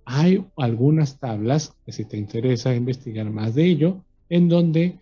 Hay 0.06 0.44
algunas 0.58 1.20
tablas, 1.20 1.76
que 1.86 1.92
si 1.92 2.06
te 2.06 2.18
interesa 2.18 2.74
investigar 2.74 3.30
más 3.30 3.54
de 3.54 3.66
ello, 3.66 4.04
en 4.30 4.50
donde 4.50 5.00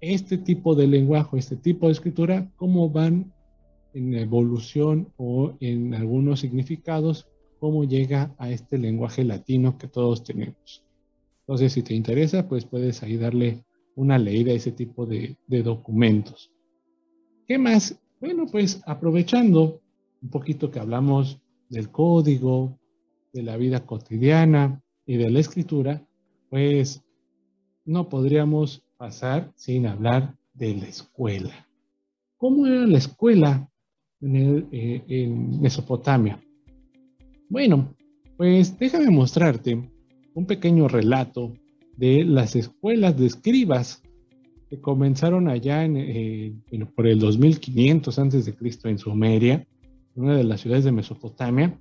este 0.00 0.38
tipo 0.38 0.74
de 0.74 0.86
lenguaje, 0.86 1.38
este 1.38 1.56
tipo 1.56 1.86
de 1.86 1.92
escritura, 1.92 2.50
cómo 2.56 2.90
van 2.90 3.32
en 3.94 4.14
evolución 4.14 5.12
o 5.16 5.54
en 5.60 5.94
algunos 5.94 6.40
significados, 6.40 7.28
cómo 7.58 7.84
llega 7.84 8.34
a 8.38 8.50
este 8.50 8.78
lenguaje 8.78 9.24
latino 9.24 9.78
que 9.78 9.88
todos 9.88 10.22
tenemos. 10.22 10.84
Entonces, 11.40 11.72
si 11.72 11.82
te 11.82 11.94
interesa, 11.94 12.48
pues 12.48 12.64
puedes 12.64 13.02
ahí 13.02 13.16
darle 13.16 13.64
una 13.94 14.18
leída 14.18 14.52
a 14.52 14.56
ese 14.56 14.72
tipo 14.72 15.06
de, 15.06 15.36
de 15.46 15.62
documentos. 15.62 16.52
¿Qué 17.46 17.58
más? 17.58 17.98
Bueno, 18.20 18.46
pues 18.50 18.82
aprovechando 18.86 19.80
un 20.20 20.30
poquito 20.30 20.70
que 20.70 20.80
hablamos 20.80 21.40
del 21.68 21.90
código, 21.90 22.78
de 23.32 23.42
la 23.42 23.56
vida 23.56 23.86
cotidiana 23.86 24.82
y 25.06 25.16
de 25.16 25.30
la 25.30 25.40
escritura, 25.40 26.06
pues 26.50 27.02
no 27.84 28.08
podríamos 28.08 28.82
pasar 28.96 29.52
sin 29.56 29.86
hablar 29.86 30.34
de 30.54 30.74
la 30.74 30.86
escuela. 30.86 31.66
¿Cómo 32.36 32.66
era 32.66 32.86
la 32.86 32.98
escuela 32.98 33.68
en, 34.20 34.68
eh, 34.72 35.04
en 35.08 35.60
Mesopotamia? 35.60 36.40
Bueno, 37.48 37.94
pues 38.36 38.78
déjame 38.78 39.10
mostrarte 39.10 39.90
un 40.34 40.46
pequeño 40.46 40.88
relato 40.88 41.52
de 41.96 42.24
las 42.24 42.56
escuelas 42.56 43.18
de 43.18 43.26
escribas 43.26 44.02
que 44.68 44.80
comenzaron 44.80 45.48
allá 45.48 45.84
en, 45.84 45.96
eh, 45.96 46.54
por 46.94 47.06
el 47.06 47.18
2500 47.18 48.18
antes 48.18 48.44
de 48.44 48.54
Cristo 48.54 48.88
en 48.88 48.98
Sumeria, 48.98 49.66
una 50.14 50.36
de 50.36 50.44
las 50.44 50.60
ciudades 50.60 50.84
de 50.84 50.92
Mesopotamia, 50.92 51.78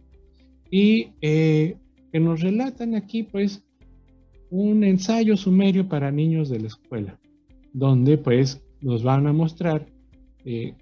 y 0.70 1.10
eh, 1.22 1.78
que 2.12 2.20
nos 2.20 2.42
relatan 2.42 2.96
aquí, 2.96 3.24
pues, 3.24 3.64
un 4.50 4.84
ensayo 4.84 5.38
sumerio 5.38 5.88
para 5.88 6.12
niños 6.12 6.50
de 6.50 6.60
la 6.60 6.68
escuela, 6.68 7.20
donde, 7.74 8.18
pues, 8.18 8.62
nos 8.82 9.04
van 9.04 9.28
a 9.28 9.34
mostrar, 9.34 9.86
eh, 10.46 10.74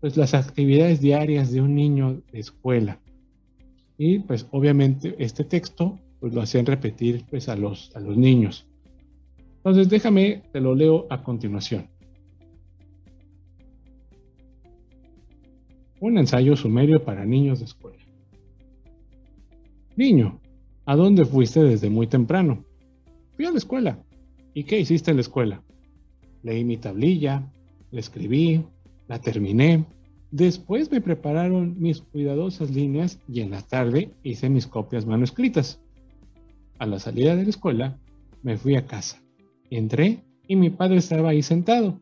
pues, 0.00 0.16
las 0.16 0.34
actividades 0.34 1.00
diarias 1.00 1.52
de 1.52 1.60
un 1.60 1.74
niño 1.74 2.22
de 2.32 2.38
escuela. 2.38 3.00
Y, 3.96 4.20
pues, 4.20 4.46
obviamente, 4.52 5.16
este 5.18 5.44
texto, 5.44 5.98
pues, 6.20 6.32
lo 6.32 6.40
hacían 6.40 6.66
repetir, 6.66 7.24
pues, 7.28 7.48
a 7.48 7.56
los, 7.56 7.94
a 7.96 8.00
los 8.00 8.16
niños. 8.16 8.66
Entonces, 9.56 9.88
déjame, 9.88 10.42
te 10.52 10.60
lo 10.60 10.74
leo 10.74 11.06
a 11.10 11.22
continuación. 11.22 11.88
Un 16.00 16.16
ensayo 16.16 16.56
sumerio 16.56 17.04
para 17.04 17.26
niños 17.26 17.58
de 17.58 17.64
escuela. 17.64 17.98
Niño, 19.96 20.40
¿a 20.86 20.94
dónde 20.94 21.24
fuiste 21.24 21.60
desde 21.64 21.90
muy 21.90 22.06
temprano? 22.06 22.64
Fui 23.38 23.46
a 23.46 23.52
la 23.52 23.58
escuela. 23.58 24.04
¿Y 24.52 24.64
qué 24.64 24.80
hiciste 24.80 25.12
en 25.12 25.18
la 25.18 25.20
escuela? 25.20 25.62
Leí 26.42 26.64
mi 26.64 26.76
tablilla, 26.76 27.48
la 27.92 28.00
escribí, 28.00 28.64
la 29.06 29.20
terminé. 29.20 29.84
Después 30.32 30.90
me 30.90 31.00
prepararon 31.00 31.76
mis 31.78 32.00
cuidadosas 32.00 32.72
líneas 32.72 33.20
y 33.28 33.42
en 33.42 33.52
la 33.52 33.62
tarde 33.62 34.10
hice 34.24 34.50
mis 34.50 34.66
copias 34.66 35.06
manuscritas. 35.06 35.80
A 36.80 36.86
la 36.86 36.98
salida 36.98 37.36
de 37.36 37.44
la 37.44 37.50
escuela 37.50 38.00
me 38.42 38.56
fui 38.56 38.74
a 38.74 38.86
casa. 38.86 39.22
Entré 39.70 40.24
y 40.48 40.56
mi 40.56 40.70
padre 40.70 40.96
estaba 40.96 41.28
ahí 41.28 41.42
sentado. 41.42 42.00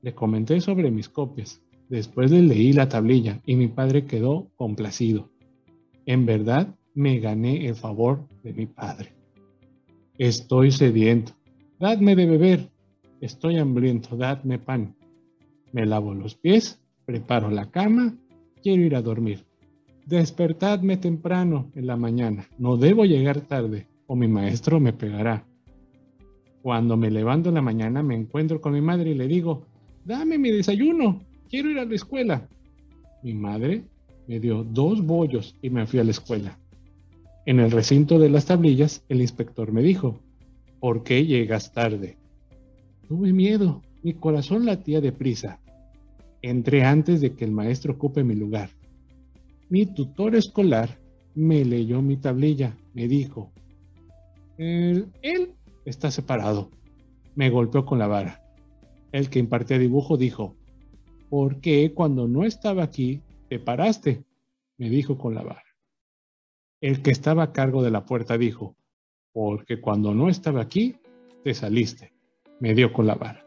Le 0.00 0.14
comenté 0.14 0.58
sobre 0.62 0.90
mis 0.90 1.10
copias. 1.10 1.60
Después 1.90 2.30
le 2.30 2.40
leí 2.40 2.72
la 2.72 2.88
tablilla 2.88 3.42
y 3.44 3.56
mi 3.56 3.68
padre 3.68 4.06
quedó 4.06 4.50
complacido. 4.56 5.28
En 6.06 6.24
verdad, 6.24 6.74
me 6.94 7.18
gané 7.18 7.66
el 7.66 7.74
favor 7.74 8.26
de 8.42 8.54
mi 8.54 8.64
padre. 8.64 9.21
Estoy 10.18 10.70
sediento, 10.72 11.32
dadme 11.80 12.14
de 12.14 12.26
beber. 12.26 12.68
Estoy 13.22 13.56
hambriento, 13.56 14.16
dadme 14.16 14.58
pan. 14.58 14.94
Me 15.72 15.86
lavo 15.86 16.12
los 16.12 16.34
pies, 16.34 16.82
preparo 17.06 17.50
la 17.50 17.70
cama, 17.70 18.14
quiero 18.62 18.82
ir 18.82 18.94
a 18.94 19.00
dormir. 19.00 19.46
Despertadme 20.04 20.98
temprano 20.98 21.70
en 21.74 21.86
la 21.86 21.96
mañana, 21.96 22.46
no 22.58 22.76
debo 22.76 23.06
llegar 23.06 23.40
tarde 23.40 23.86
o 24.06 24.14
mi 24.14 24.28
maestro 24.28 24.80
me 24.80 24.92
pegará. 24.92 25.46
Cuando 26.60 26.98
me 26.98 27.10
levanto 27.10 27.48
en 27.48 27.54
la 27.54 27.62
mañana 27.62 28.02
me 28.02 28.14
encuentro 28.14 28.60
con 28.60 28.74
mi 28.74 28.82
madre 28.82 29.10
y 29.10 29.14
le 29.14 29.26
digo, 29.26 29.64
dame 30.04 30.36
mi 30.36 30.50
desayuno, 30.50 31.22
quiero 31.48 31.70
ir 31.70 31.78
a 31.78 31.86
la 31.86 31.94
escuela. 31.94 32.48
Mi 33.22 33.32
madre 33.32 33.84
me 34.28 34.40
dio 34.40 34.62
dos 34.62 35.04
bollos 35.04 35.56
y 35.62 35.70
me 35.70 35.86
fui 35.86 36.00
a 36.00 36.04
la 36.04 36.10
escuela. 36.10 36.58
En 37.44 37.58
el 37.58 37.72
recinto 37.72 38.20
de 38.20 38.30
las 38.30 38.46
tablillas, 38.46 39.04
el 39.08 39.20
inspector 39.20 39.72
me 39.72 39.82
dijo, 39.82 40.20
¿por 40.78 41.02
qué 41.02 41.26
llegas 41.26 41.72
tarde? 41.72 42.16
Tuve 43.08 43.32
miedo, 43.32 43.82
mi 44.04 44.14
corazón 44.14 44.64
latía 44.64 45.00
deprisa. 45.00 45.58
Entré 46.40 46.84
antes 46.84 47.20
de 47.20 47.34
que 47.34 47.44
el 47.44 47.50
maestro 47.50 47.94
ocupe 47.94 48.22
mi 48.22 48.36
lugar. 48.36 48.70
Mi 49.68 49.86
tutor 49.86 50.36
escolar 50.36 51.00
me 51.34 51.64
leyó 51.64 52.00
mi 52.00 52.16
tablilla, 52.16 52.76
me 52.94 53.08
dijo, 53.08 53.50
él, 54.56 55.08
él 55.22 55.54
está 55.84 56.12
separado. 56.12 56.70
Me 57.34 57.50
golpeó 57.50 57.84
con 57.84 57.98
la 57.98 58.06
vara. 58.06 58.40
El 59.10 59.30
que 59.30 59.40
impartía 59.40 59.78
dibujo 59.78 60.16
dijo, 60.16 60.54
¿por 61.28 61.60
qué 61.60 61.92
cuando 61.92 62.28
no 62.28 62.44
estaba 62.44 62.84
aquí 62.84 63.20
te 63.48 63.58
paraste? 63.58 64.22
Me 64.78 64.88
dijo 64.88 65.18
con 65.18 65.34
la 65.34 65.42
vara. 65.42 65.71
El 66.82 67.00
que 67.00 67.12
estaba 67.12 67.44
a 67.44 67.52
cargo 67.52 67.84
de 67.84 67.92
la 67.92 68.04
puerta 68.04 68.36
dijo, 68.36 68.74
porque 69.32 69.80
cuando 69.80 70.14
no 70.14 70.28
estaba 70.28 70.60
aquí, 70.60 70.96
te 71.44 71.54
saliste. 71.54 72.12
Me 72.58 72.74
dio 72.74 72.92
con 72.92 73.06
la 73.06 73.14
vara. 73.14 73.46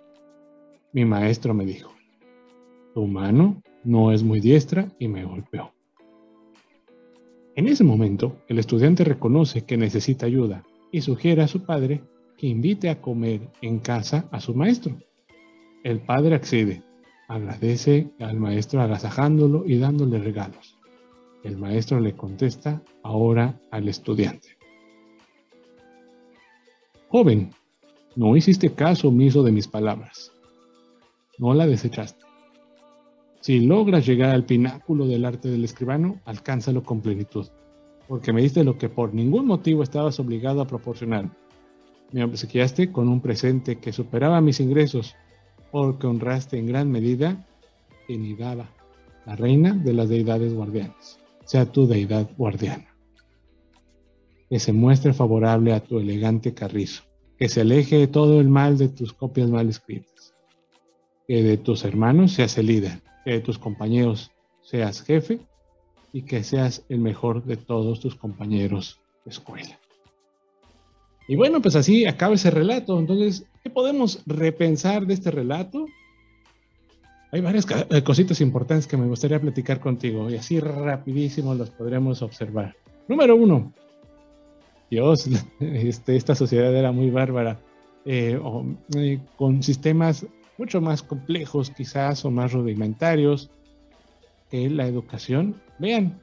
Mi 0.93 1.03
maestro 1.03 1.53
me 1.53 1.65
dijo, 1.65 1.93
tu 2.93 3.05
mano 3.07 3.61
no 3.83 4.13
es 4.13 4.23
muy 4.23 4.39
diestra 4.39 4.87
y 4.99 5.09
me 5.09 5.25
golpeó. 5.25 5.73
En 7.57 7.67
ese 7.67 7.83
momento, 7.83 8.37
el 8.47 8.57
estudiante 8.57 9.03
reconoce 9.03 9.65
que 9.65 9.75
necesita 9.75 10.25
ayuda 10.25 10.63
y 10.89 11.01
sugiere 11.01 11.41
a 11.41 11.49
su 11.49 11.65
padre 11.65 12.03
que 12.37 12.47
invite 12.47 12.89
a 12.89 13.01
comer 13.01 13.41
en 13.61 13.79
casa 13.79 14.29
a 14.31 14.39
su 14.39 14.55
maestro. 14.55 14.95
El 15.83 15.99
padre 15.99 16.35
accede, 16.35 16.83
agradece 17.27 18.11
al 18.19 18.37
maestro 18.37 18.81
agasajándolo 18.81 19.65
y 19.65 19.77
dándole 19.77 20.19
regalos. 20.19 20.74
El 21.45 21.57
maestro 21.57 21.99
le 21.99 22.15
contesta 22.15 22.81
ahora 23.03 23.61
al 23.69 23.87
estudiante. 23.87 24.57
Joven, 27.09 27.51
no 28.15 28.35
hiciste 28.35 28.73
caso 28.73 29.09
omiso 29.09 29.43
de 29.43 29.51
mis 29.51 29.67
palabras. 29.67 30.31
No 31.37 31.53
la 31.53 31.67
desechaste. 31.67 32.25
Si 33.41 33.59
logras 33.59 34.07
llegar 34.07 34.31
al 34.31 34.45
pináculo 34.45 35.05
del 35.05 35.23
arte 35.23 35.47
del 35.47 35.63
escribano, 35.63 36.19
alcánzalo 36.25 36.81
con 36.81 37.01
plenitud, 37.01 37.45
porque 38.07 38.33
me 38.33 38.41
diste 38.41 38.63
lo 38.63 38.79
que 38.79 38.89
por 38.89 39.13
ningún 39.13 39.45
motivo 39.45 39.83
estabas 39.83 40.19
obligado 40.19 40.61
a 40.61 40.67
proporcionar. 40.67 41.29
Me 42.11 42.23
obsequiaste 42.23 42.91
con 42.91 43.07
un 43.07 43.21
presente 43.21 43.75
que 43.75 43.93
superaba 43.93 44.41
mis 44.41 44.59
ingresos, 44.59 45.15
porque 45.71 46.07
honraste 46.07 46.57
en 46.57 46.65
gran 46.65 46.91
medida 46.91 47.45
Enidaba, 48.07 48.67
la 49.27 49.35
reina 49.35 49.73
de 49.73 49.93
las 49.93 50.09
deidades 50.09 50.51
guardianes 50.51 51.19
sea 51.45 51.65
tu 51.71 51.87
deidad 51.87 52.29
guardiana. 52.37 52.87
Que 54.49 54.59
se 54.59 54.73
muestre 54.73 55.13
favorable 55.13 55.73
a 55.73 55.79
tu 55.79 55.99
elegante 55.99 56.53
carrizo, 56.53 57.03
que 57.37 57.49
se 57.49 57.61
aleje 57.61 58.07
todo 58.07 58.39
el 58.39 58.49
mal 58.49 58.77
de 58.77 58.89
tus 58.89 59.13
copias 59.13 59.49
mal 59.49 59.69
escritas, 59.69 60.35
que 61.27 61.43
de 61.43 61.57
tus 61.57 61.83
hermanos 61.83 62.33
seas 62.33 62.57
el 62.57 62.67
líder, 62.67 63.01
que 63.23 63.31
de 63.31 63.39
tus 63.39 63.57
compañeros 63.57 64.31
seas 64.61 65.01
jefe 65.01 65.39
y 66.11 66.23
que 66.23 66.43
seas 66.43 66.85
el 66.89 66.99
mejor 66.99 67.43
de 67.43 67.57
todos 67.57 67.99
tus 67.99 68.15
compañeros 68.15 68.99
de 69.25 69.31
escuela. 69.31 69.79
Y 71.27 71.35
bueno, 71.35 71.61
pues 71.61 71.75
así 71.75 72.05
acaba 72.05 72.35
ese 72.35 72.51
relato. 72.51 72.99
Entonces, 72.99 73.45
¿qué 73.63 73.69
podemos 73.69 74.21
repensar 74.25 75.07
de 75.07 75.15
este 75.15 75.31
relato? 75.31 75.87
Hay 77.35 77.41
varias 77.41 77.67
eh, 77.89 78.01
cositas 78.01 78.39
importantes 78.39 78.87
que 78.87 78.95
me 78.95 79.07
gustaría 79.07 79.41
platicar 79.41 79.81
contigo 79.81 80.29
y 80.29 80.37
así 80.37 80.61
rapidísimo 80.61 81.53
las 81.53 81.69
podremos 81.69 82.21
observar. 82.21 82.77
Número 83.09 83.35
uno, 83.35 83.73
Dios, 84.89 85.29
este, 85.59 86.15
esta 86.15 86.33
sociedad 86.33 86.73
era 86.73 86.93
muy 86.93 87.09
bárbara, 87.09 87.59
eh, 88.05 88.39
eh, 88.95 89.19
con 89.35 89.61
sistemas 89.61 90.25
mucho 90.57 90.79
más 90.79 91.03
complejos 91.03 91.71
quizás 91.71 92.23
o 92.23 92.31
más 92.31 92.53
rudimentarios 92.53 93.49
que 94.49 94.69
la 94.69 94.87
educación. 94.87 95.61
Vean, 95.77 96.17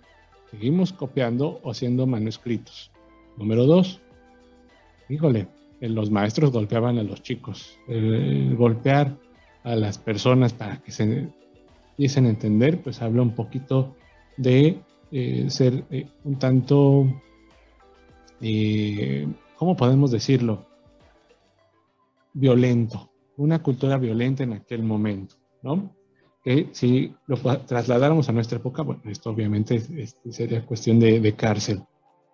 seguimos 0.50 0.94
copiando 0.94 1.60
o 1.62 1.72
haciendo 1.72 2.06
manuscritos. 2.06 2.90
Número 3.36 3.66
dos, 3.66 4.00
híjole, 5.10 5.46
los 5.78 6.10
maestros 6.10 6.52
golpeaban 6.52 6.96
a 6.96 7.02
los 7.02 7.22
chicos. 7.22 7.78
golpear 8.56 9.14
a 9.64 9.76
las 9.76 9.98
personas 9.98 10.52
para 10.52 10.78
que 10.82 10.90
se 10.90 11.30
empiecen 11.92 12.26
a 12.26 12.30
entender, 12.30 12.82
pues 12.82 13.00
habla 13.02 13.22
un 13.22 13.34
poquito 13.34 13.94
de 14.36 14.80
eh, 15.10 15.46
ser 15.50 15.84
eh, 15.90 16.08
un 16.24 16.38
tanto, 16.38 17.06
¿cómo 19.56 19.76
podemos 19.76 20.10
decirlo? 20.10 20.66
Violento, 22.32 23.10
una 23.36 23.62
cultura 23.62 23.98
violenta 23.98 24.42
en 24.42 24.54
aquel 24.54 24.82
momento, 24.82 25.36
¿no? 25.62 25.94
Que 26.42 26.70
si 26.72 27.14
lo 27.26 27.36
trasladáramos 27.36 28.28
a 28.28 28.32
nuestra 28.32 28.58
época, 28.58 28.82
bueno, 28.82 29.02
esto 29.04 29.30
obviamente 29.30 29.80
sería 30.30 30.66
cuestión 30.66 30.98
de, 30.98 31.34
cárcel. 31.36 31.82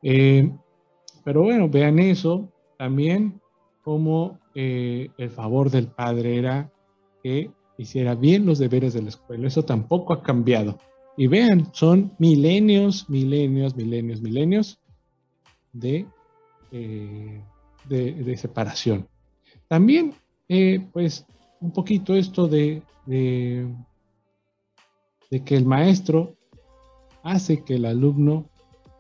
pero 0.01 1.43
bueno, 1.43 1.69
vean 1.69 1.99
eso, 1.99 2.51
también 2.79 3.39
como 3.83 4.39
el 4.55 5.31
favor 5.31 5.71
del 5.71 5.89
padre 5.89 6.39
era 6.39 6.73
que 7.29 7.51
hiciera 7.77 8.15
bien 8.15 8.47
los 8.47 8.59
deberes 8.59 8.95
de 8.95 9.03
la 9.03 9.11
escuela. 9.11 9.47
Eso 9.47 9.63
tampoco 9.63 10.15
ha 10.15 10.23
cambiado. 10.23 10.79
Y 11.15 11.27
vean, 11.27 11.69
son 11.75 12.15
milenios, 12.19 13.11
milenios, 13.11 13.77
milenios, 13.77 14.23
milenios 14.23 14.79
de, 15.75 16.07
eh, 16.73 17.43
de, 17.87 18.37
separación. 18.39 19.07
También, 19.69 20.15
eh, 20.49 20.89
pues, 20.91 21.27
un 21.61 21.71
poquito 21.71 22.15
esto 22.15 22.49
de, 22.49 22.83
de, 23.05 23.69
que 25.45 25.55
el 25.55 25.67
maestro 25.67 26.35
hace 27.23 27.63
que 27.63 27.75
el 27.75 27.85
alumno 27.85 28.49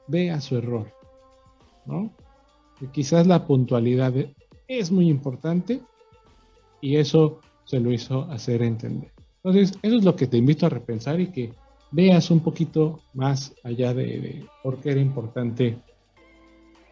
vea 0.06 0.38
su 0.42 0.58
error, 0.58 0.92
¿no? 1.86 2.12
Quizás 2.92 3.26
la 3.26 3.46
puntualidad 3.46 4.12
es 4.66 4.90
muy 4.92 5.08
importante 5.08 5.80
y 6.80 6.96
eso 6.96 7.40
se 7.68 7.80
lo 7.80 7.92
hizo 7.92 8.22
hacer 8.30 8.62
entender. 8.62 9.12
Entonces, 9.44 9.78
eso 9.82 9.96
es 9.98 10.04
lo 10.04 10.16
que 10.16 10.26
te 10.26 10.38
invito 10.38 10.64
a 10.64 10.70
repensar 10.70 11.20
y 11.20 11.26
que 11.26 11.52
veas 11.90 12.30
un 12.30 12.40
poquito 12.40 13.00
más 13.12 13.54
allá 13.62 13.92
de, 13.92 14.42
por 14.62 14.80
qué 14.80 14.92
era 14.92 15.00
importante 15.00 15.76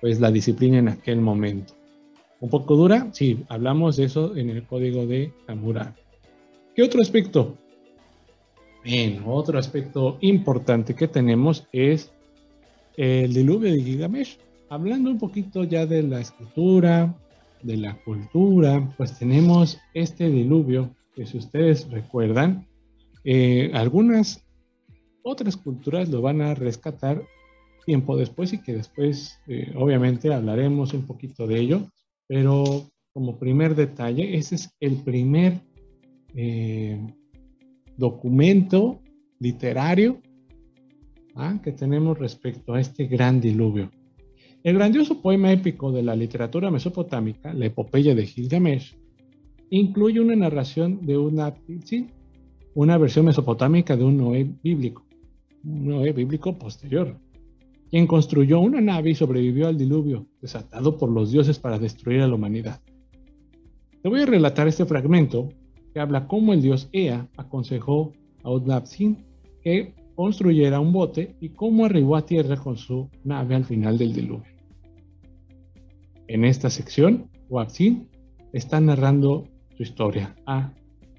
pues 0.03 0.21
la 0.21 0.31
disciplina 0.31 0.79
en 0.79 0.89
aquel 0.89 1.23
momento. 1.23 1.73
Un 2.41 2.51
poco 2.51 2.77
dura, 2.77 3.09
sí, 3.13 3.43
hablamos 3.49 3.97
de 3.97 4.05
eso 4.05 4.37
en 4.37 4.51
el 4.51 4.67
código 4.67 5.07
de 5.07 5.33
Hammurabi. 5.47 5.95
¿Qué 6.75 6.83
otro 6.83 7.01
aspecto? 7.01 7.57
Bien, 8.85 9.23
otro 9.25 9.59
aspecto 9.59 10.19
importante 10.21 10.95
que 10.95 11.09
tenemos 11.09 11.67
es 11.73 12.13
el 12.99 13.33
diluvio 13.33 13.73
de 13.73 13.83
Gilgamesh. 13.83 14.39
Hablando 14.69 15.11
un 15.11 15.19
poquito 15.19 15.65
ya 15.65 15.87
de 15.87 16.03
la 16.03 16.21
escritura, 16.21 17.15
de 17.63 17.77
la 17.77 17.97
cultura, 18.05 18.93
pues 18.97 19.19
tenemos 19.19 19.79
este 19.95 20.29
diluvio 20.29 20.95
que 21.15 21.27
si 21.27 21.39
ustedes 21.39 21.89
recuerdan, 21.91 22.67
eh, 23.25 23.71
algunas 23.75 24.45
otras 25.23 25.57
culturas 25.57 26.09
lo 26.09 26.23
van 26.23 26.41
a 26.41 26.55
rescatar 26.55 27.23
tiempo 27.85 28.17
después 28.17 28.53
y 28.53 28.59
que 28.59 28.75
después 28.75 29.39
eh, 29.47 29.73
obviamente 29.77 30.33
hablaremos 30.33 30.93
un 30.93 31.07
poquito 31.07 31.47
de 31.47 31.59
ello, 31.59 31.91
pero 32.27 32.89
como 33.13 33.39
primer 33.39 33.75
detalle, 33.75 34.37
ese 34.37 34.57
es 34.57 34.77
el 34.81 34.97
primer 35.03 35.63
eh, 36.35 37.01
documento 37.97 39.01
literario 39.39 40.21
¿ah? 41.35 41.59
que 41.63 41.73
tenemos 41.73 42.19
respecto 42.19 42.75
a 42.75 42.81
este 42.81 43.07
gran 43.07 43.41
diluvio. 43.41 43.91
El 44.67 44.75
grandioso 44.75 45.23
poema 45.23 45.53
épico 45.53 45.93
de 45.93 46.03
la 46.03 46.17
literatura 46.17 46.73
mesopotámica, 46.73 47.55
la 47.55 47.67
epopeya 47.67 48.17
de 48.17 48.27
Gilgamesh, 48.27 48.97
incluye 49.71 50.19
una 50.19 50.35
narración 50.35 51.07
de 51.07 51.17
una, 51.17 51.55
una 52.75 52.99
versión 52.99 53.27
mesopotámica 53.27 53.97
de 53.97 54.03
un 54.03 54.17
Noé 54.17 54.51
bíblico, 54.65 55.07
un 55.63 55.87
Noé 55.87 56.13
bíblico 56.13 56.59
posterior, 56.59 57.17
quien 57.91 58.09
construyó 58.09 58.59
una 58.59 58.81
nave 58.81 59.11
y 59.11 59.15
sobrevivió 59.15 59.69
al 59.69 59.79
diluvio 59.79 60.27
desatado 60.43 60.99
por 60.99 61.13
los 61.13 61.31
dioses 61.31 61.61
para 61.61 61.79
destruir 61.79 62.23
a 62.23 62.27
la 62.27 62.35
humanidad. 62.35 62.81
Te 64.03 64.09
voy 64.09 64.23
a 64.23 64.27
relatar 64.27 64.67
este 64.67 64.85
fragmento 64.85 65.49
que 65.95 66.01
habla 66.01 66.27
cómo 66.27 66.53
el 66.53 66.61
dios 66.61 66.89
Ea 66.91 67.29
aconsejó 67.37 68.15
a 68.43 68.51
Utnapishtim 68.51 69.15
que 69.63 69.95
construyera 70.17 70.81
un 70.81 70.93
bote 70.93 71.37
y 71.41 71.51
cómo 71.51 71.85
arribó 71.85 72.17
a 72.17 72.27
tierra 72.27 72.57
con 72.57 72.77
su 72.77 73.09
nave 73.23 73.55
al 73.55 73.65
final 73.65 73.97
del 73.97 74.13
diluvio. 74.13 74.56
En 76.29 76.45
esta 76.45 76.71
sección, 76.71 77.31
Wabsin 77.49 78.09
está 78.53 78.81
narrando 78.81 79.45
su 79.77 79.83
historia. 79.85 80.35
A 80.47 80.73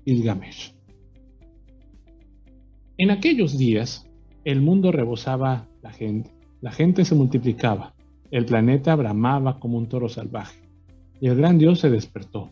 Gilgamesh. 0.06 0.74
En 2.98 3.12
aquellos 3.12 3.58
días, 3.58 4.10
el 4.43 4.62
mundo 4.62 4.91
rebosaba 4.91 5.67
la 5.82 5.91
gente, 5.91 6.32
la 6.62 6.72
gente 6.72 7.06
se 7.06 7.13
multiplicaba, 7.13 7.93
el 8.32 8.46
planeta 8.46 8.96
bramaba 8.96 9.60
como 9.60 9.78
un 9.78 9.88
toro 9.88 10.10
salvaje, 10.10 10.62
y 11.20 11.28
el 11.28 11.36
gran 11.36 11.58
dios 11.58 11.80
se 11.80 11.89
despertó, 11.89 12.52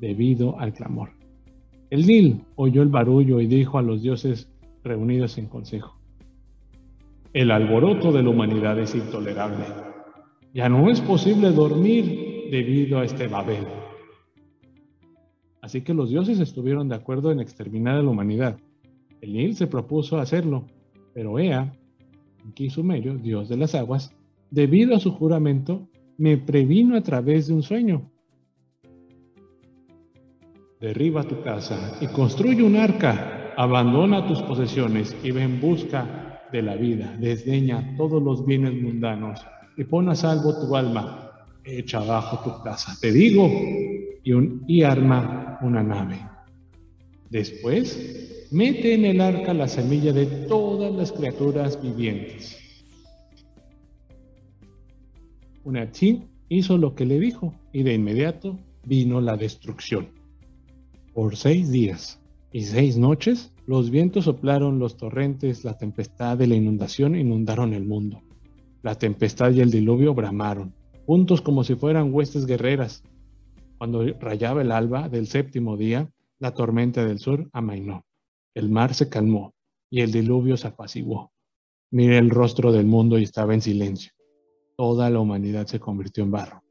debido 0.00 0.60
al 0.60 0.72
clamor. 0.72 1.10
El 1.90 2.06
Nil 2.06 2.42
oyó 2.56 2.82
el 2.82 2.88
barullo 2.88 3.40
y 3.40 3.46
dijo 3.46 3.78
a 3.78 3.82
los 3.82 4.02
dioses 4.02 4.48
reunidos 4.82 5.38
en 5.38 5.46
consejo, 5.46 5.98
el 7.32 7.50
alboroto 7.50 8.12
de 8.12 8.22
la 8.22 8.28
humanidad 8.28 8.78
es 8.78 8.94
intolerable 8.94 9.93
ya 10.54 10.68
no 10.68 10.88
es 10.88 11.00
posible 11.00 11.50
dormir 11.50 12.48
debido 12.50 13.00
a 13.00 13.04
este 13.04 13.26
Babel. 13.26 13.66
Así 15.60 15.82
que 15.82 15.92
los 15.92 16.10
dioses 16.10 16.38
estuvieron 16.38 16.88
de 16.88 16.94
acuerdo 16.94 17.32
en 17.32 17.40
exterminar 17.40 17.96
a 17.96 18.02
la 18.02 18.10
humanidad. 18.10 18.56
El 19.20 19.32
Nil 19.32 19.56
se 19.56 19.66
propuso 19.66 20.18
hacerlo, 20.18 20.64
pero 21.12 21.38
Ea, 21.40 21.74
Sumerio, 22.68 23.16
dios 23.16 23.48
de 23.48 23.56
las 23.56 23.74
aguas, 23.74 24.14
debido 24.50 24.94
a 24.94 25.00
su 25.00 25.10
juramento, 25.10 25.88
me 26.18 26.36
previno 26.36 26.96
a 26.96 27.00
través 27.00 27.48
de 27.48 27.54
un 27.54 27.62
sueño. 27.62 28.08
Derriba 30.80 31.24
tu 31.24 31.42
casa 31.42 31.96
y 32.00 32.06
construye 32.08 32.62
un 32.62 32.76
arca, 32.76 33.52
abandona 33.56 34.28
tus 34.28 34.40
posesiones 34.42 35.16
y 35.24 35.32
ve 35.32 35.42
en 35.42 35.60
busca 35.60 36.42
de 36.52 36.62
la 36.62 36.76
vida, 36.76 37.16
desdeña 37.18 37.96
todos 37.96 38.22
los 38.22 38.44
bienes 38.44 38.80
mundanos 38.80 39.40
y 39.76 39.84
pon 39.84 40.08
a 40.08 40.14
salvo 40.14 40.54
tu 40.54 40.76
alma, 40.76 41.46
echa 41.64 41.98
abajo 41.98 42.40
tu 42.44 42.62
casa, 42.62 42.96
te 43.00 43.12
digo, 43.12 43.48
y, 44.22 44.32
un, 44.32 44.64
y 44.66 44.82
arma 44.82 45.58
una 45.62 45.82
nave. 45.82 46.20
Después, 47.30 48.48
mete 48.50 48.94
en 48.94 49.04
el 49.04 49.20
arca 49.20 49.52
la 49.54 49.68
semilla 49.68 50.12
de 50.12 50.26
todas 50.46 50.92
las 50.94 51.12
criaturas 51.12 51.80
vivientes. 51.82 52.58
Unachín 55.64 56.28
hizo 56.48 56.78
lo 56.78 56.94
que 56.94 57.06
le 57.06 57.18
dijo 57.18 57.54
y 57.72 57.82
de 57.82 57.94
inmediato 57.94 58.58
vino 58.84 59.20
la 59.20 59.36
destrucción. 59.36 60.08
Por 61.14 61.36
seis 61.36 61.70
días 61.70 62.20
y 62.52 62.62
seis 62.62 62.98
noches, 62.98 63.52
los 63.66 63.90
vientos 63.90 64.26
soplaron 64.26 64.78
los 64.78 64.96
torrentes, 64.96 65.64
la 65.64 65.78
tempestad 65.78 66.38
y 66.40 66.46
la 66.46 66.54
inundación 66.54 67.16
inundaron 67.16 67.72
el 67.72 67.84
mundo. 67.84 68.22
La 68.84 68.96
tempestad 68.96 69.50
y 69.52 69.62
el 69.62 69.70
diluvio 69.70 70.12
bramaron, 70.12 70.74
juntos 71.06 71.40
como 71.40 71.64
si 71.64 71.74
fueran 71.74 72.12
huestes 72.12 72.44
guerreras. 72.44 73.02
Cuando 73.78 74.04
rayaba 74.20 74.60
el 74.60 74.70
alba 74.70 75.08
del 75.08 75.26
séptimo 75.26 75.78
día, 75.78 76.12
la 76.38 76.52
tormenta 76.52 77.02
del 77.02 77.18
sur 77.18 77.48
amainó. 77.54 78.04
El 78.52 78.68
mar 78.68 78.92
se 78.92 79.08
calmó 79.08 79.54
y 79.88 80.02
el 80.02 80.12
diluvio 80.12 80.58
se 80.58 80.68
apaciguó. 80.68 81.32
Miré 81.92 82.18
el 82.18 82.28
rostro 82.28 82.72
del 82.72 82.84
mundo 82.84 83.18
y 83.18 83.22
estaba 83.22 83.54
en 83.54 83.62
silencio. 83.62 84.12
Toda 84.76 85.08
la 85.08 85.18
humanidad 85.18 85.66
se 85.66 85.80
convirtió 85.80 86.22
en 86.22 86.32
barro. 86.32 86.62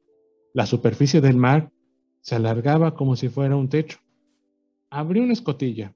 La 0.53 0.67
superficie 0.67 1.19
del 1.19 1.37
mar 1.37 1.71
se 2.21 2.35
alargaba 2.35 2.93
como 2.93 3.15
si 3.15 3.29
fuera 3.29 3.55
un 3.55 3.69
techo. 3.69 3.97
Abrí 4.91 5.19
una 5.19 5.33
escotilla 5.33 5.95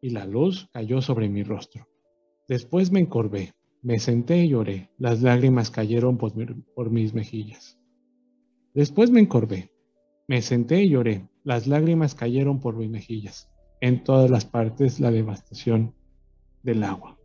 y 0.00 0.10
la 0.10 0.26
luz 0.26 0.68
cayó 0.72 1.02
sobre 1.02 1.28
mi 1.28 1.42
rostro. 1.42 1.88
Después 2.46 2.92
me 2.92 3.00
encorvé 3.00 3.52
me 3.82 3.98
senté 3.98 4.38
y 4.38 4.48
lloré. 4.48 4.90
Las 4.98 5.22
lágrimas 5.22 5.70
cayeron 5.70 6.18
por, 6.18 6.90
mis 6.90 7.14
mejillas. 7.14 7.78
Después 8.74 9.10
me 9.10 9.20
encorvé. 9.20 9.72
Me 10.28 10.42
senté 10.42 10.82
y 10.82 10.90
lloré. 10.90 11.28
Las 11.44 11.66
lágrimas 11.66 12.14
cayeron 12.14 12.60
por 12.60 12.76
mis 12.76 12.90
mejillas. 12.90 13.50
En 13.80 14.04
todas 14.04 14.30
las 14.30 14.44
partes 14.44 15.00
la 15.00 15.10
devastación 15.10 15.94
del 16.62 16.84
agua. 16.84 17.18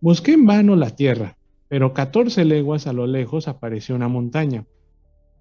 Busqué 0.00 0.32
en 0.32 0.46
vano 0.46 0.74
la 0.76 0.96
tierra, 0.96 1.36
pero 1.68 1.94
14 1.94 2.44
leguas 2.44 2.86
a 2.86 2.92
lo 2.92 3.06
lejos 3.06 3.46
apareció 3.46 3.94
una 3.94 4.08
montaña, 4.08 4.66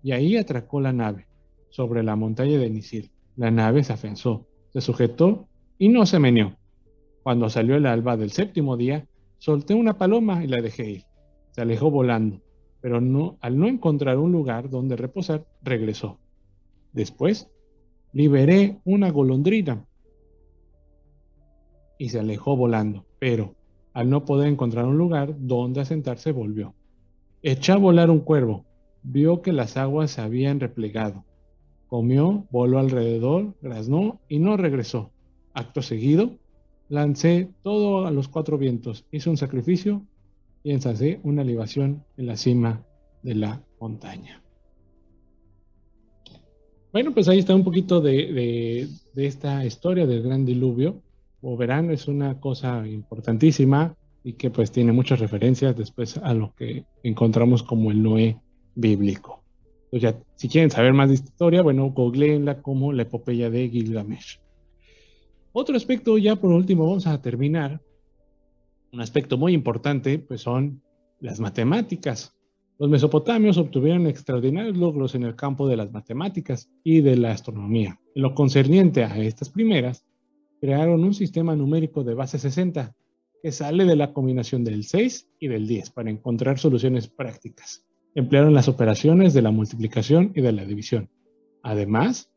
y 0.03 0.11
ahí 0.11 0.37
atracó 0.37 0.79
la 0.79 0.93
nave, 0.93 1.27
sobre 1.69 2.03
la 2.03 2.15
montaña 2.15 2.59
de 2.59 2.69
Nisil. 2.69 3.11
La 3.35 3.49
nave 3.51 3.83
se 3.83 3.93
afensó, 3.93 4.47
se 4.71 4.81
sujetó 4.81 5.47
y 5.77 5.89
no 5.89 6.05
se 6.05 6.19
meneó. 6.19 6.57
Cuando 7.23 7.49
salió 7.49 7.75
el 7.75 7.85
alba 7.85 8.15
del 8.15 8.31
séptimo 8.31 8.77
día, 8.77 9.07
Solté 9.39 9.73
una 9.73 9.97
paloma 9.97 10.43
y 10.43 10.47
la 10.47 10.61
dejé 10.61 10.89
ir. 10.89 11.05
Se 11.51 11.61
alejó 11.61 11.89
volando, 11.89 12.41
pero 12.81 13.01
no, 13.01 13.37
al 13.41 13.57
no 13.57 13.67
encontrar 13.67 14.17
un 14.17 14.31
lugar 14.31 14.69
donde 14.69 14.95
reposar, 14.95 15.45
regresó. 15.61 16.19
Después, 16.93 17.49
liberé 18.11 18.79
una 18.83 19.11
golondrina 19.11 19.85
y 21.97 22.09
se 22.09 22.19
alejó 22.19 22.55
volando, 22.55 23.05
pero 23.19 23.55
Al 23.91 24.09
no 24.09 24.23
poder 24.23 24.47
encontrar 24.47 24.85
un 24.85 24.97
lugar 24.97 25.35
donde 25.39 25.81
asentarse, 25.81 26.31
volvió. 26.31 26.75
Echó 27.41 27.73
a 27.73 27.77
volar 27.77 28.11
un 28.11 28.19
cuervo. 28.19 28.63
Vio 29.01 29.41
que 29.41 29.51
las 29.51 29.77
aguas 29.77 30.11
se 30.11 30.21
habían 30.21 30.59
replegado. 30.59 31.25
Comió, 31.87 32.45
voló 32.51 32.77
alrededor, 32.77 33.55
graznó 33.61 34.21
y 34.29 34.39
no 34.39 34.57
regresó. 34.57 35.11
Acto 35.53 35.81
seguido, 35.81 36.37
lancé 36.89 37.49
todo 37.63 38.05
a 38.05 38.11
los 38.11 38.27
cuatro 38.27 38.57
vientos, 38.57 39.05
hice 39.11 39.29
un 39.29 39.37
sacrificio 39.37 40.05
y 40.63 40.71
ensacé 40.71 41.19
una 41.23 41.43
libación 41.43 42.03
en 42.17 42.25
la 42.27 42.35
cima 42.35 42.83
de 43.23 43.35
la 43.35 43.63
montaña. 43.79 44.43
Bueno, 46.91 47.13
pues 47.13 47.27
ahí 47.29 47.39
está 47.39 47.53
un 47.53 47.63
poquito 47.63 48.01
de, 48.01 48.87
esta 49.15 49.63
historia 49.63 50.07
del 50.07 50.23
gran 50.23 50.43
diluvio. 50.43 51.01
Como 51.39 51.55
verán, 51.55 51.91
es 51.91 52.07
una 52.07 52.39
cosa 52.39 52.85
importantísima 52.87 53.95
y 54.23 54.33
que 54.33 54.49
pues 54.49 54.71
tiene 54.71 54.91
muchas 54.91 55.19
referencias 55.19 55.77
después 55.77 56.17
a 56.17 56.33
lo 56.33 56.53
que 56.55 56.85
encontramos 57.03 57.63
como 57.63 57.91
el 57.91 58.01
Noé 58.01 58.37
bíblico. 58.75 59.43
Entonces 59.91 60.01
ya, 60.01 60.23
si 60.35 60.49
quieren 60.49 60.71
saber 60.71 60.93
más 60.93 61.09
de 61.09 61.15
esta 61.15 61.29
historia, 61.29 61.61
bueno, 61.61 61.91
googleenla 61.91 62.61
como 62.61 62.91
la 62.91 63.03
epopeya 63.03 63.49
de 63.49 63.69
Gilgamesh. 63.69 64.39
Otro 65.51 65.75
aspecto, 65.75 66.17
ya 66.17 66.35
por 66.35 66.51
último, 66.51 66.85
vamos 66.85 67.07
a 67.07 67.21
terminar. 67.21 67.81
Un 68.91 69.01
aspecto 69.01 69.37
muy 69.37 69.53
importante, 69.53 70.19
pues 70.19 70.41
son 70.41 70.81
las 71.19 71.39
matemáticas. 71.39 72.35
Los 72.77 72.89
mesopotamios 72.89 73.57
obtuvieron 73.57 74.07
extraordinarios 74.07 74.77
logros 74.77 75.15
en 75.15 75.23
el 75.23 75.35
campo 75.35 75.67
de 75.67 75.75
las 75.75 75.91
matemáticas 75.91 76.69
y 76.83 77.01
de 77.01 77.17
la 77.17 77.31
astronomía. 77.31 77.99
En 78.15 78.21
lo 78.21 78.33
concerniente 78.33 79.03
a 79.03 79.17
estas 79.17 79.49
primeras, 79.49 80.05
crearon 80.61 81.03
un 81.03 81.13
sistema 81.13 81.55
numérico 81.55 82.03
de 82.03 82.13
base 82.13 82.37
60 82.37 82.95
que 83.41 83.51
sale 83.51 83.85
de 83.85 83.95
la 83.95 84.13
combinación 84.13 84.63
del 84.63 84.83
6 84.83 85.29
y 85.39 85.47
del 85.47 85.67
10 85.67 85.91
para 85.91 86.09
encontrar 86.09 86.59
soluciones 86.59 87.07
prácticas. 87.07 87.85
Emplearon 88.15 88.53
las 88.53 88.67
operaciones 88.67 89.33
de 89.33 89.41
la 89.41 89.51
multiplicación 89.51 90.31
y 90.35 90.41
de 90.41 90.51
la 90.51 90.65
división. 90.65 91.09
Además, 91.63 92.31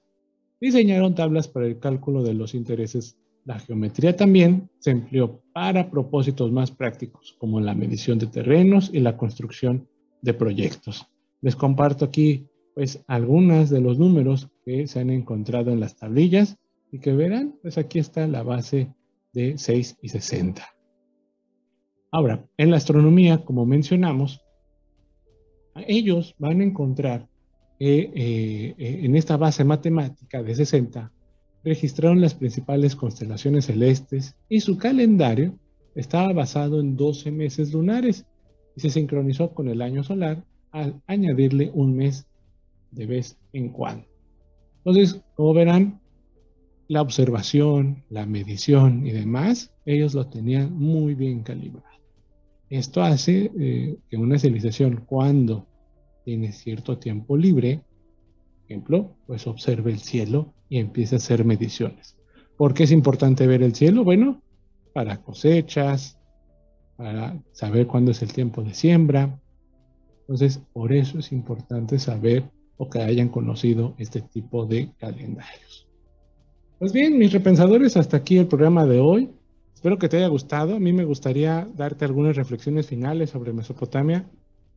diseñaron 0.63 1.17
tablas 1.17 1.49
para 1.49 1.67
el 1.67 1.81
cálculo 1.81 2.23
de 2.23 2.35
los 2.35 2.55
intereses. 2.55 3.19
La 3.45 3.59
geometría 3.59 4.15
también 4.15 4.71
se 4.79 4.93
empleó 4.93 5.43
para 5.53 5.91
propósitos 5.91 6.53
más 6.53 6.71
prácticos, 6.71 7.35
como 7.41 7.61
la 7.61 7.75
medición 7.75 8.21
de 8.21 8.29
terrenos 8.29 8.89
y 8.93 9.01
la 9.01 9.17
construcción 9.17 9.89
de 10.21 10.35
proyectos. 10.35 11.05
Les 11.41 11.57
comparto 11.57 12.05
aquí 12.05 12.47
pues 12.77 13.03
algunas 13.09 13.71
de 13.71 13.81
los 13.81 13.99
números 13.99 14.51
que 14.65 14.87
se 14.87 15.01
han 15.01 15.11
encontrado 15.11 15.73
en 15.73 15.81
las 15.81 15.97
tablillas 15.97 16.57
y 16.93 17.01
que 17.01 17.13
verán, 17.13 17.59
pues 17.61 17.77
aquí 17.77 17.99
está 17.99 18.29
la 18.29 18.45
base 18.45 18.95
de 19.33 19.59
6 19.59 19.99
y 20.01 20.11
60. 20.11 20.65
Ahora, 22.13 22.47
en 22.57 22.71
la 22.71 22.77
astronomía, 22.77 23.45
como 23.45 23.67
mencionamos, 23.67 24.41
ellos 25.75 26.37
van 26.39 26.61
a 26.61 26.65
encontrar 26.65 27.32
eh, 27.79 28.11
eh, 28.15 29.01
en 29.03 29.17
esta 29.17 29.37
base 29.37 29.65
matemática 29.65 30.43
de 30.43 30.55
60 30.55 31.11
registraron 31.65 32.21
las 32.21 32.35
principales 32.35 32.97
constelaciones 32.97 33.67
celestes 33.67 34.37
y 34.49 34.61
su 34.61 34.79
calendario 34.79 35.59
estaba 35.95 36.33
basado 36.33 36.81
en 36.81 36.97
12 36.97 37.31
meses 37.31 37.73
lunares 37.73 38.27
y 38.77 38.81
se 38.81 38.91
sincronizó 38.91 39.53
con 39.53 39.69
el 39.69 39.83
año 39.83 40.03
solar 40.03 40.45
al 40.71 41.01
añadirle 41.07 41.71
un 41.75 41.97
mes 41.97 42.27
de 42.91 43.07
vez 43.07 43.39
en 43.53 43.69
cuando. 43.71 44.07
Entonces, 44.79 45.21
como 45.35 45.55
verán, 45.55 46.01
la 46.89 47.03
observación, 47.03 48.05
la 48.11 48.27
medición 48.27 49.07
y 49.07 49.13
demás, 49.13 49.73
ellos 49.87 50.15
lo 50.15 50.27
tenían 50.29 50.73
muy 50.75 51.15
bien 51.15 51.43
calibrado. 51.43 51.87
Esto 52.69 53.03
hace 53.03 53.51
eh, 53.59 53.97
que 54.09 54.17
una 54.17 54.39
civilización 54.39 55.05
cuando 55.07 55.67
tiene 56.25 56.53
cierto 56.53 56.99
tiempo 56.99 57.37
libre, 57.37 57.83
ejemplo, 58.67 59.17
pues 59.27 59.47
observe 59.47 59.91
el 59.91 59.99
cielo 59.99 60.55
y 60.69 60.79
empiece 60.79 61.17
a 61.17 61.19
hacer 61.19 61.45
mediciones. 61.45 62.17
¿Por 62.57 62.75
qué 62.75 62.85
es 62.85 62.93
importante 62.93 63.47
ver 63.47 63.63
el 63.63 63.75
cielo? 63.75 64.05
Bueno, 64.05 64.41
para 64.93 65.23
cosechas, 65.23 66.19
para 66.97 67.39
saber 67.53 67.87
cuándo 67.87 68.13
es 68.13 68.23
el 68.23 68.33
tiempo 68.33 68.63
de 68.63 68.75
siembra. 68.75 69.39
Entonces, 70.21 70.61
por 70.73 70.93
eso 70.93 71.19
es 71.19 71.33
importante 71.33 71.99
saber 71.99 72.45
o 72.77 72.89
que 72.89 73.01
hayan 73.01 73.29
conocido 73.29 73.95
este 73.99 74.23
tipo 74.23 74.67
de 74.67 74.93
calendarios. 74.99 75.87
Pues 76.79 76.93
bien, 76.93 77.19
mis 77.19 77.33
repensadores, 77.33 77.97
hasta 77.97 78.17
aquí 78.17 78.39
el 78.39 78.47
programa 78.47 78.87
de 78.87 79.01
hoy. 79.01 79.31
Espero 79.75 79.99
que 79.99 80.09
te 80.09 80.17
haya 80.17 80.29
gustado. 80.29 80.77
A 80.77 80.81
mí 80.81 80.93
me 80.93 81.05
gustaría 81.05 81.69
darte 81.75 82.05
algunas 82.05 82.37
reflexiones 82.37 82.87
finales 82.87 83.31
sobre 83.31 83.53
Mesopotamia. 83.53 84.29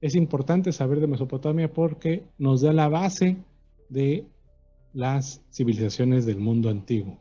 Es 0.02 0.16
importante 0.16 0.72
saber 0.72 1.00
de 1.00 1.08
Mesopotamia 1.08 1.72
porque 1.72 2.24
nos 2.38 2.62
da 2.62 2.74
la 2.74 2.88
base 2.88 3.38
de 3.90 4.26
las 4.94 5.44
civilizaciones 5.52 6.26
del 6.26 6.38
mundo 6.38 6.70
antiguo. 6.70 7.20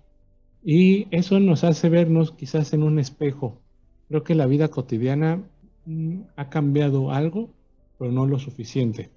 Y 0.62 1.06
eso 1.10 1.40
nos 1.40 1.64
hace 1.64 1.88
vernos 1.88 2.32
quizás 2.32 2.72
en 2.72 2.82
un 2.82 2.98
espejo 2.98 3.64
Creo 4.08 4.22
que 4.22 4.34
la 4.34 4.46
vida 4.46 4.68
cotidiana 4.68 5.42
mm, 5.86 6.20
ha 6.36 6.50
cambiado 6.50 7.10
algo, 7.10 7.50
pero 7.98 8.12
no 8.12 8.26
lo 8.26 8.38
suficiente. 8.38 9.10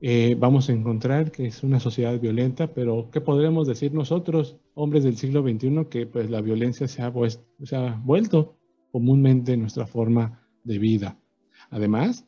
Eh, 0.00 0.34
vamos 0.38 0.68
a 0.68 0.72
encontrar 0.72 1.30
que 1.30 1.46
es 1.46 1.62
una 1.62 1.78
sociedad 1.78 2.18
violenta, 2.18 2.72
pero 2.72 3.10
¿qué 3.10 3.20
podremos 3.20 3.66
decir 3.66 3.92
nosotros, 3.92 4.56
hombres 4.74 5.04
del 5.04 5.16
siglo 5.16 5.42
XXI, 5.42 5.86
que 5.90 6.06
pues 6.06 6.30
la 6.30 6.40
violencia 6.40 6.88
se 6.88 7.02
ha, 7.02 7.12
se 7.62 7.76
ha 7.76 8.00
vuelto 8.02 8.56
comúnmente 8.92 9.56
nuestra 9.56 9.86
forma 9.86 10.46
de 10.64 10.78
vida? 10.78 11.18
Además, 11.68 12.26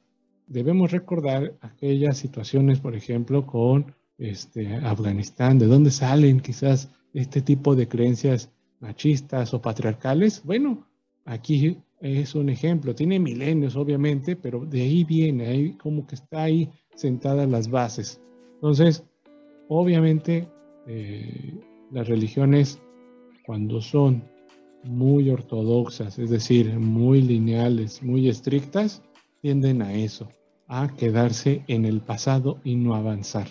debemos 0.52 0.90
recordar 0.90 1.54
aquellas 1.60 2.18
situaciones, 2.18 2.78
por 2.78 2.94
ejemplo, 2.94 3.46
con 3.46 3.94
este, 4.18 4.74
Afganistán, 4.76 5.58
de 5.58 5.66
dónde 5.66 5.90
salen 5.90 6.40
quizás 6.40 6.90
este 7.14 7.40
tipo 7.40 7.74
de 7.74 7.88
creencias 7.88 8.50
machistas 8.80 9.54
o 9.54 9.62
patriarcales. 9.62 10.42
Bueno, 10.44 10.86
aquí 11.24 11.78
es 12.00 12.34
un 12.34 12.50
ejemplo. 12.50 12.94
Tiene 12.94 13.18
milenios, 13.18 13.76
obviamente, 13.76 14.36
pero 14.36 14.66
de 14.66 14.82
ahí 14.82 15.04
viene, 15.04 15.46
ahí 15.46 15.72
como 15.72 16.06
que 16.06 16.16
está 16.16 16.42
ahí 16.42 16.68
sentadas 16.94 17.48
las 17.48 17.70
bases. 17.70 18.20
Entonces, 18.54 19.04
obviamente, 19.68 20.48
eh, 20.86 21.54
las 21.90 22.08
religiones, 22.08 22.78
cuando 23.46 23.80
son 23.80 24.22
muy 24.84 25.30
ortodoxas, 25.30 26.18
es 26.18 26.28
decir, 26.28 26.78
muy 26.78 27.22
lineales, 27.22 28.02
muy 28.02 28.28
estrictas, 28.28 29.02
tienden 29.40 29.82
a 29.82 29.92
eso, 29.92 30.28
a 30.68 30.88
quedarse 30.96 31.62
en 31.68 31.84
el 31.84 32.00
pasado 32.00 32.58
y 32.64 32.76
no 32.76 32.94
avanzar. 32.94 33.46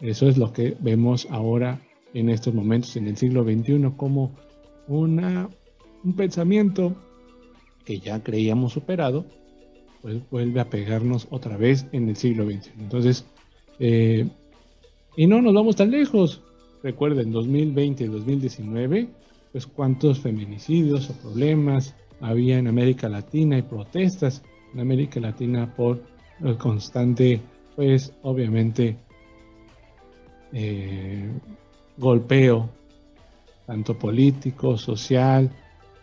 Eso 0.00 0.28
es 0.28 0.38
lo 0.38 0.52
que 0.52 0.76
vemos 0.80 1.26
ahora 1.30 1.80
en 2.14 2.30
estos 2.30 2.54
momentos, 2.54 2.96
en 2.96 3.06
el 3.06 3.16
siglo 3.16 3.44
XXI, 3.44 3.92
como 3.96 4.32
una, 4.88 5.48
un 6.02 6.12
pensamiento 6.14 6.94
que 7.84 7.98
ya 7.98 8.22
creíamos 8.22 8.72
superado, 8.72 9.26
pues 10.02 10.18
vuelve 10.30 10.60
a 10.60 10.70
pegarnos 10.70 11.28
otra 11.30 11.56
vez 11.56 11.86
en 11.92 12.08
el 12.08 12.16
siglo 12.16 12.44
XXI. 12.46 12.70
Entonces, 12.78 13.26
eh, 13.78 14.26
y 15.16 15.26
no 15.26 15.42
nos 15.42 15.54
vamos 15.54 15.76
tan 15.76 15.90
lejos. 15.90 16.42
Recuerden, 16.82 17.30
2020 17.30 18.04
y 18.04 18.06
2019, 18.06 19.08
pues 19.52 19.66
cuántos 19.66 20.20
feminicidios 20.20 21.10
o 21.10 21.14
problemas 21.14 21.94
había 22.20 22.58
en 22.58 22.68
América 22.68 23.08
Latina 23.08 23.58
y 23.58 23.62
protestas 23.62 24.42
en 24.72 24.80
América 24.80 25.20
Latina 25.20 25.72
por 25.74 26.02
el 26.42 26.56
constante, 26.56 27.40
pues 27.76 28.12
obviamente, 28.22 28.96
eh, 30.52 31.30
golpeo, 31.96 32.68
tanto 33.66 33.98
político, 33.98 34.76
social, 34.76 35.50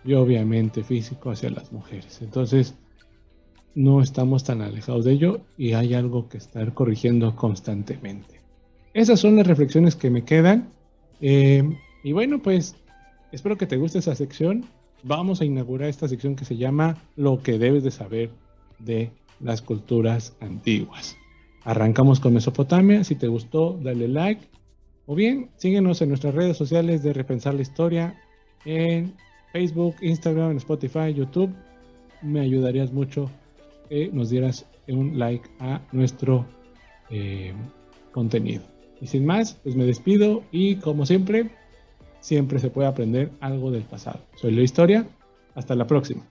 y 0.08 0.14
obviamente 0.14 0.84
físico 0.84 1.32
hacia 1.32 1.50
las 1.50 1.72
mujeres. 1.74 2.22
Entonces, 2.22 2.76
no 3.76 4.02
estamos 4.02 4.46
tan 4.46 4.62
alejados 4.62 5.04
de 5.04 5.12
ello 5.12 5.42
y 5.58 5.74
hay 5.74 5.94
algo 5.94 6.30
que 6.30 6.38
estar 6.38 6.74
corrigiendo 6.74 7.36
constantemente. 7.36 8.40
Esas 8.94 9.20
son 9.20 9.36
las 9.36 9.46
reflexiones 9.46 9.98
que 9.98 10.10
me 10.10 10.24
quedan. 10.24 10.70
Eh, 11.20 11.62
y 12.06 12.12
bueno, 12.14 12.42
pues 12.42 12.76
espero 13.34 13.58
que 13.58 13.68
te 13.68 13.76
guste 13.76 14.00
esa 14.00 14.16
sección. 14.16 14.66
Vamos 15.04 15.42
a 15.42 15.46
inaugurar 15.46 15.90
esta 15.90 16.08
sección 16.08 16.38
que 16.38 16.46
se 16.46 16.56
llama 16.56 16.98
Lo 17.18 17.44
que 17.44 17.60
debes 17.60 17.84
de 17.84 17.92
saber 17.92 18.32
de 18.80 19.12
las 19.40 19.62
culturas 19.62 20.36
antiguas. 20.40 21.18
Arrancamos 21.64 22.20
con 22.20 22.34
Mesopotamia. 22.34 23.04
Si 23.04 23.16
te 23.16 23.28
gustó, 23.28 23.78
dale 23.82 24.08
like. 24.08 24.48
O 25.06 25.16
bien, 25.16 25.50
síguenos 25.58 26.02
en 26.02 26.10
nuestras 26.10 26.34
redes 26.34 26.58
sociales 26.58 27.04
de 27.04 27.14
Repensar 27.14 27.54
la 27.54 27.62
Historia 27.62 28.16
en 28.66 29.14
Facebook, 29.54 29.96
Instagram, 30.02 30.58
Spotify, 30.58 31.14
YouTube. 31.14 31.54
Me 32.22 32.42
ayudarías 32.42 32.92
mucho 32.92 33.30
que 33.90 34.10
nos 34.12 34.30
dieras 34.30 34.66
un 34.88 35.18
like 35.20 35.48
a 35.60 35.82
nuestro 35.92 36.46
eh, 37.10 37.54
contenido. 38.12 38.64
Y 39.00 39.08
sin 39.08 39.26
más, 39.26 39.54
pues 39.64 39.76
me 39.76 39.86
despido 39.86 40.44
y 40.52 40.78
como 40.78 41.06
siempre, 41.06 41.52
siempre 42.20 42.60
se 42.60 42.70
puede 42.70 42.88
aprender 42.88 43.32
algo 43.40 43.72
del 43.72 43.84
pasado. 43.84 44.20
Soy 44.36 44.52
la 44.52 44.62
historia. 44.62 45.08
Hasta 45.56 45.76
la 45.76 45.88
próxima. 45.88 46.24